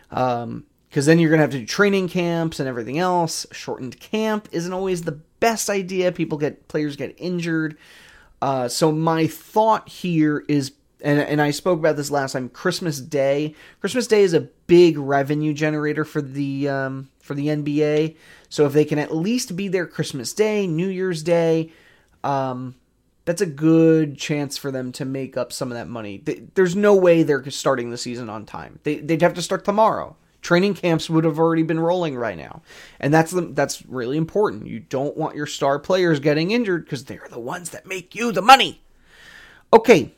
Because 0.10 0.43
um, 0.43 0.65
then 0.93 1.19
you're 1.19 1.30
going 1.30 1.39
to 1.39 1.43
have 1.43 1.51
to 1.51 1.60
do 1.60 1.65
training 1.65 2.10
camps 2.10 2.60
and 2.60 2.67
everything 2.67 2.97
else. 2.97 3.45
Shortened 3.51 3.99
camp 3.99 4.47
isn't 4.51 4.73
always 4.73 5.04
the 5.04 5.19
best 5.39 5.69
idea. 5.69 6.12
People 6.12 6.38
get 6.38 6.67
players 6.67 6.95
get 6.95 7.15
injured. 7.17 7.77
Uh, 8.41 8.67
so 8.67 8.91
my 8.91 9.27
thought 9.27 9.88
here 9.88 10.43
is, 10.47 10.71
and, 11.03 11.19
and 11.19 11.41
I 11.41 11.51
spoke 11.51 11.79
about 11.79 11.95
this 11.95 12.11
last 12.11 12.33
time. 12.33 12.49
Christmas 12.49 12.99
Day. 12.99 13.55
Christmas 13.79 14.07
Day 14.07 14.21
is 14.21 14.33
a 14.33 14.41
big 14.67 14.97
revenue 14.97 15.53
generator 15.53 16.05
for 16.05 16.21
the 16.21 16.69
um, 16.69 17.09
for 17.21 17.33
the 17.33 17.47
NBA. 17.47 18.15
So 18.49 18.65
if 18.65 18.73
they 18.73 18.85
can 18.85 18.99
at 18.99 19.15
least 19.15 19.55
be 19.55 19.67
there 19.67 19.87
Christmas 19.87 20.33
Day, 20.33 20.67
New 20.67 20.87
Year's 20.87 21.23
Day. 21.23 21.71
Um, 22.23 22.75
that's 23.25 23.41
a 23.41 23.45
good 23.45 24.17
chance 24.17 24.57
for 24.57 24.71
them 24.71 24.91
to 24.93 25.05
make 25.05 25.37
up 25.37 25.53
some 25.53 25.71
of 25.71 25.77
that 25.77 25.87
money. 25.87 26.23
There's 26.55 26.75
no 26.75 26.95
way 26.95 27.23
they're 27.23 27.47
starting 27.51 27.89
the 27.89 27.97
season 27.97 28.29
on 28.29 28.45
time. 28.45 28.79
They, 28.83 28.97
would 28.97 29.21
have 29.21 29.35
to 29.35 29.41
start 29.41 29.63
tomorrow. 29.63 30.15
Training 30.41 30.73
camps 30.73 31.07
would 31.07 31.23
have 31.23 31.37
already 31.37 31.61
been 31.61 31.79
rolling 31.79 32.15
right 32.15 32.37
now, 32.37 32.63
and 32.99 33.13
that's 33.13 33.29
the, 33.29 33.41
that's 33.41 33.85
really 33.85 34.17
important. 34.17 34.65
You 34.65 34.79
don't 34.79 35.15
want 35.15 35.35
your 35.35 35.45
star 35.45 35.77
players 35.77 36.19
getting 36.19 36.49
injured 36.49 36.83
because 36.83 37.05
they're 37.05 37.27
the 37.29 37.39
ones 37.39 37.69
that 37.69 37.85
make 37.85 38.15
you 38.15 38.31
the 38.31 38.41
money. 38.41 38.81
Okay, 39.71 40.13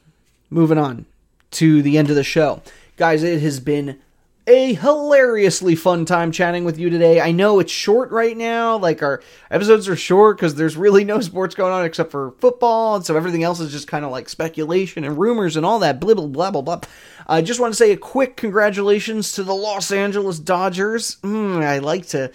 moving 0.50 0.78
on 0.78 1.06
to 1.52 1.82
the 1.82 1.98
end 1.98 2.10
of 2.10 2.16
the 2.16 2.24
show, 2.24 2.62
guys. 2.98 3.24
It 3.24 3.42
has 3.42 3.60
been 3.60 4.00
a 4.46 4.74
hilariously 4.74 5.76
fun 5.76 6.04
time 6.04 6.32
chatting 6.32 6.66
with 6.66 6.78
you 6.78 6.90
today. 6.90 7.22
I 7.22 7.32
know 7.32 7.60
it's 7.60 7.72
short 7.72 8.12
right 8.12 8.36
now. 8.36 8.78
Like 8.78 9.02
our 9.02 9.22
episodes 9.50 9.88
are 9.88 9.96
short 9.96 10.38
because 10.38 10.56
there's 10.56 10.76
really 10.76 11.04
no 11.06 11.22
sports 11.22 11.56
going 11.56 11.72
on 11.72 11.86
except 11.86 12.12
for 12.12 12.32
football, 12.40 12.96
and 12.96 13.06
so 13.06 13.16
everything 13.16 13.44
else 13.44 13.60
is 13.60 13.72
just 13.72 13.88
kind 13.88 14.04
of 14.04 14.12
like 14.12 14.28
speculation 14.28 15.04
and 15.04 15.18
rumors 15.18 15.56
and 15.56 15.66
all 15.66 15.80
that 15.80 16.00
blah 16.00 16.14
blah 16.14 16.52
blah 16.52 16.62
blah. 16.62 16.82
I 17.28 17.42
just 17.42 17.60
want 17.60 17.74
to 17.74 17.78
say 17.78 17.92
a 17.92 17.98
quick 17.98 18.36
congratulations 18.36 19.32
to 19.34 19.44
the 19.44 19.56
Los 19.56 19.92
Angeles 19.92 20.40
Dodgers. 20.40 21.18
Mm, 21.24 21.64
I 21.64 21.80
like 21.80 22.08
to 22.08 22.32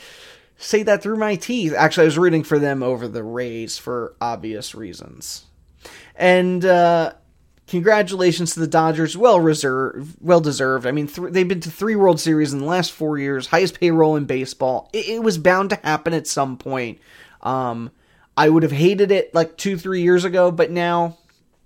say 0.57 0.83
that 0.85 1.03
through 1.03 1.17
my 1.17 1.37
teeth. 1.37 1.75
Actually, 1.77 2.05
I 2.05 2.07
was 2.07 2.19
rooting 2.19 2.43
for 2.43 2.59
them 2.59 2.83
over 2.83 3.07
the 3.07 3.23
Rays 3.23 3.77
for 3.77 4.15
obvious 4.21 4.75
reasons. 4.75 5.45
And 6.17 6.65
uh, 6.65 7.13
congratulations 7.69 8.55
to 8.55 8.61
the 8.61 8.67
Dodgers. 8.67 9.17
Well 9.17 9.41
reserved, 9.41 10.17
well 10.21 10.41
deserved. 10.41 10.87
I 10.87 10.93
mean, 10.93 11.07
th- 11.07 11.33
they've 11.33 11.47
been 11.47 11.61
to 11.61 11.71
three 11.71 11.97
World 11.97 12.21
Series 12.21 12.53
in 12.53 12.59
the 12.59 12.65
last 12.65 12.93
four 12.93 13.19
years, 13.19 13.49
highest 13.49 13.79
payroll 13.79 14.17
in 14.17 14.25
baseball. 14.25 14.91
It, 14.93 15.09
it 15.09 15.23
was 15.23 15.39
bound 15.39 15.71
to 15.71 15.77
happen 15.77 16.13
at 16.15 16.27
some 16.27 16.57
point. 16.57 16.99
Um, 17.43 17.91
I 18.37 18.49
would 18.49 18.63
have 18.63 18.73
hated 18.73 19.11
it 19.11 19.35
like 19.35 19.57
two, 19.57 19.77
three 19.77 20.03
years 20.03 20.25
ago, 20.25 20.51
but 20.51 20.71
now, 20.71 21.19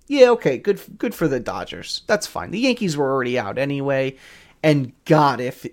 yeah, 0.07 0.29
okay, 0.31 0.57
good, 0.57 0.81
good 0.97 1.15
for 1.15 1.27
the 1.27 1.39
Dodgers. 1.39 2.01
That's 2.07 2.27
fine. 2.27 2.51
The 2.51 2.59
Yankees 2.59 2.97
were 2.97 3.11
already 3.11 3.39
out 3.39 3.57
anyway, 3.57 4.17
and 4.61 4.93
God, 5.05 5.39
if 5.39 5.65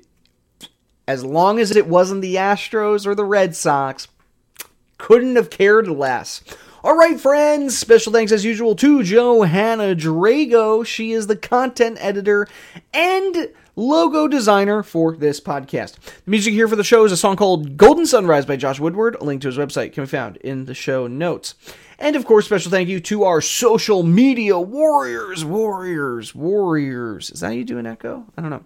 as 1.08 1.24
long 1.24 1.58
as 1.58 1.74
it 1.74 1.88
wasn't 1.88 2.22
the 2.22 2.36
Astros 2.36 3.06
or 3.06 3.14
the 3.16 3.24
Red 3.24 3.56
Sox, 3.56 4.06
couldn't 4.96 5.36
have 5.36 5.50
cared 5.50 5.88
less. 5.88 6.42
All 6.82 6.96
right, 6.96 7.20
friends. 7.20 7.76
Special 7.76 8.10
thanks 8.10 8.32
as 8.32 8.42
usual 8.42 8.74
to 8.76 9.02
Johanna 9.02 9.94
Drago. 9.94 10.86
She 10.86 11.12
is 11.12 11.26
the 11.26 11.36
content 11.36 11.98
editor 12.00 12.48
and 12.94 13.50
logo 13.76 14.26
designer 14.26 14.82
for 14.82 15.14
this 15.14 15.42
podcast. 15.42 15.96
The 16.24 16.30
music 16.30 16.54
here 16.54 16.66
for 16.66 16.76
the 16.76 16.82
show 16.84 17.04
is 17.04 17.12
a 17.12 17.18
song 17.18 17.36
called 17.36 17.76
Golden 17.76 18.06
Sunrise 18.06 18.46
by 18.46 18.56
Josh 18.56 18.80
Woodward. 18.80 19.14
A 19.16 19.24
link 19.24 19.42
to 19.42 19.48
his 19.48 19.58
website 19.58 19.92
can 19.92 20.04
be 20.04 20.08
found 20.08 20.38
in 20.38 20.64
the 20.64 20.72
show 20.72 21.06
notes. 21.06 21.54
And 21.98 22.16
of 22.16 22.24
course, 22.24 22.46
special 22.46 22.70
thank 22.70 22.88
you 22.88 22.98
to 23.00 23.24
our 23.24 23.42
social 23.42 24.02
media 24.02 24.58
warriors, 24.58 25.44
warriors, 25.44 26.34
warriors. 26.34 27.28
Is 27.30 27.40
that 27.40 27.48
how 27.48 27.52
you 27.52 27.66
do 27.66 27.76
an 27.76 27.86
echo? 27.86 28.24
I 28.38 28.40
don't 28.40 28.50
know 28.50 28.64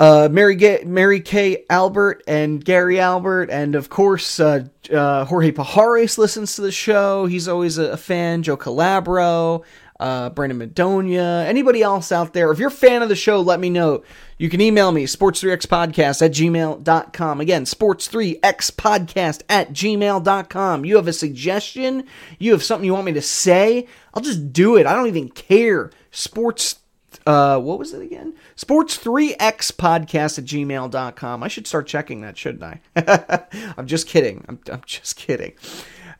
uh, 0.00 0.28
Mary, 0.32 0.56
Ga- 0.56 0.84
Mary 0.84 1.20
Kay 1.20 1.64
Albert 1.68 2.24
and 2.26 2.64
Gary 2.64 2.98
Albert, 2.98 3.50
and 3.50 3.74
of 3.74 3.90
course 3.90 4.40
uh, 4.40 4.64
uh, 4.90 5.26
Jorge 5.26 5.52
Pajares 5.52 6.16
listens 6.16 6.56
to 6.56 6.62
the 6.62 6.72
show. 6.72 7.26
He's 7.26 7.46
always 7.46 7.76
a, 7.76 7.92
a 7.92 7.96
fan. 7.98 8.42
Joe 8.42 8.56
Calabro, 8.56 9.62
uh, 10.00 10.30
Brandon 10.30 10.58
Madonia, 10.58 11.44
anybody 11.44 11.82
else 11.82 12.10
out 12.12 12.32
there. 12.32 12.50
If 12.50 12.58
you're 12.58 12.68
a 12.68 12.72
fan 12.72 13.02
of 13.02 13.10
the 13.10 13.14
show, 13.14 13.42
let 13.42 13.60
me 13.60 13.68
know. 13.68 14.02
You 14.38 14.48
can 14.48 14.62
email 14.62 14.90
me, 14.90 15.04
sports3xpodcast 15.04 16.22
at 16.22 16.32
gmail.com. 16.32 17.40
Again, 17.42 17.64
sports3xpodcast 17.66 19.42
at 19.50 19.70
gmail.com. 19.70 20.84
You 20.86 20.96
have 20.96 21.08
a 21.08 21.12
suggestion? 21.12 22.04
You 22.38 22.52
have 22.52 22.62
something 22.64 22.86
you 22.86 22.94
want 22.94 23.04
me 23.04 23.12
to 23.12 23.20
say? 23.22 23.86
I'll 24.14 24.22
just 24.22 24.50
do 24.50 24.76
it. 24.78 24.86
I 24.86 24.94
don't 24.94 25.08
even 25.08 25.28
care. 25.28 25.90
Sports 26.10 26.79
uh, 27.26 27.58
what 27.58 27.78
was 27.78 27.92
it 27.92 28.02
again? 28.02 28.34
Sports3x 28.56 29.72
podcast 29.72 30.38
at 30.38 30.44
gmail.com. 30.44 31.42
I 31.42 31.48
should 31.48 31.66
start 31.66 31.86
checking 31.86 32.20
that, 32.22 32.36
shouldn't 32.36 32.62
I? 32.62 32.80
I'm 33.76 33.86
just 33.86 34.06
kidding. 34.06 34.44
I'm, 34.48 34.58
I'm 34.70 34.82
just 34.86 35.16
kidding. 35.16 35.52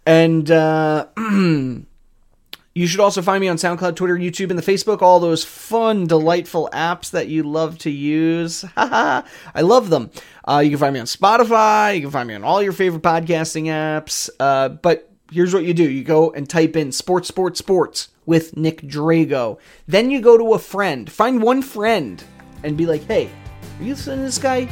And 0.07 0.51
uh, 0.51 1.07
you 1.17 2.87
should 2.87 3.01
also 3.01 3.23
find 3.23 3.41
me 3.41 3.49
on 3.49 3.57
SoundCloud, 3.57 3.97
Twitter, 3.97 4.17
YouTube, 4.17 4.51
and 4.51 4.59
the 4.59 4.63
Facebook, 4.63 5.03
all 5.03 5.21
those 5.21 5.45
fun, 5.45 6.07
delightful 6.07 6.69
apps 6.73 7.11
that 7.11 7.29
you 7.29 7.43
love 7.43 7.79
to 7.79 7.91
use. 7.91 8.65
I 8.77 9.25
love 9.61 9.91
them. 9.91 10.11
Uh, 10.47 10.61
you 10.65 10.71
can 10.71 10.79
find 10.79 10.95
me 10.95 11.01
on 11.01 11.07
Spotify. 11.07 11.95
You 11.95 12.03
can 12.03 12.11
find 12.11 12.29
me 12.29 12.35
on 12.35 12.45
all 12.45 12.63
your 12.63 12.73
favorite 12.73 13.03
podcasting 13.03 13.65
apps. 13.65 14.31
Uh, 14.41 14.71
but 14.71 15.10
here's 15.33 15.55
what 15.55 15.65
you 15.65 15.75
do 15.75 15.89
you 15.89 16.03
go 16.03 16.31
and 16.33 16.49
type 16.49 16.77
in 16.77 16.93
sports, 16.93 17.29
sports, 17.29 17.59
sports 17.59 18.09
with 18.27 18.57
Nick 18.57 18.83
Drago. 18.83 19.59
Then 19.87 20.11
you 20.11 20.21
go 20.21 20.37
to 20.37 20.55
a 20.55 20.59
friend, 20.59 21.11
find 21.11 21.43
one 21.43 21.63
friend, 21.63 22.23
and 22.63 22.77
be 22.77 22.87
like, 22.87 23.05
hey, 23.05 23.31
are 23.79 23.83
you 23.83 23.95
listening 23.95 24.19
to 24.19 24.25
this 24.25 24.39
guy? 24.39 24.67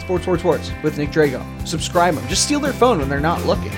Sports, 0.00 0.24
sports, 0.24 0.42
sports 0.42 0.70
with 0.82 0.98
Nick 0.98 1.10
Drago. 1.10 1.44
Subscribe 1.66 2.14
them. 2.14 2.26
Just 2.28 2.44
steal 2.44 2.60
their 2.60 2.72
phone 2.72 2.98
when 2.98 3.08
they're 3.08 3.20
not 3.20 3.44
looking. 3.44 3.72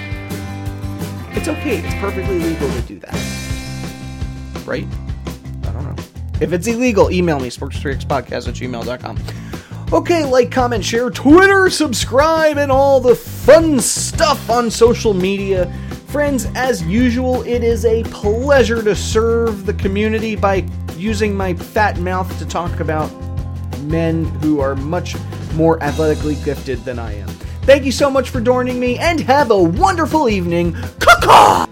It's 1.30 1.48
okay. 1.48 1.78
It's 1.78 1.94
perfectly 1.94 2.38
legal 2.38 2.70
to 2.70 2.80
do 2.82 2.98
that. 3.00 3.14
Right? 4.66 4.86
I 5.64 5.72
don't 5.72 5.84
know. 5.84 6.02
If 6.40 6.52
it's 6.52 6.66
illegal, 6.66 7.10
email 7.10 7.40
me, 7.40 7.48
sports3xpodcast 7.48 8.48
at 8.48 8.54
gmail.com. 8.54 9.18
Okay, 9.90 10.26
like, 10.26 10.50
comment, 10.50 10.84
share, 10.84 11.08
Twitter, 11.08 11.70
subscribe, 11.70 12.58
and 12.58 12.70
all 12.70 13.00
the 13.00 13.14
fun 13.14 13.80
stuff 13.80 14.50
on 14.50 14.70
social 14.70 15.14
media. 15.14 15.72
Friends, 16.08 16.46
as 16.54 16.82
usual, 16.84 17.42
it 17.42 17.62
is 17.62 17.84
a 17.84 18.02
pleasure 18.04 18.82
to 18.82 18.96
serve 18.96 19.66
the 19.66 19.74
community 19.74 20.36
by 20.36 20.66
using 20.96 21.36
my 21.36 21.52
fat 21.52 21.98
mouth 21.98 22.38
to 22.38 22.46
talk 22.46 22.80
about 22.80 23.12
men 23.82 24.24
who 24.40 24.58
are 24.58 24.74
much 24.74 25.16
more 25.52 25.82
athletically 25.82 26.36
gifted 26.36 26.78
than 26.86 26.98
I 26.98 27.12
am. 27.12 27.28
Thank 27.64 27.84
you 27.84 27.92
so 27.92 28.08
much 28.08 28.30
for 28.30 28.40
joining 28.40 28.80
me 28.80 28.96
and 28.96 29.20
have 29.20 29.50
a 29.50 29.62
wonderful 29.62 30.30
evening. 30.30 30.74
Caw 30.98 31.67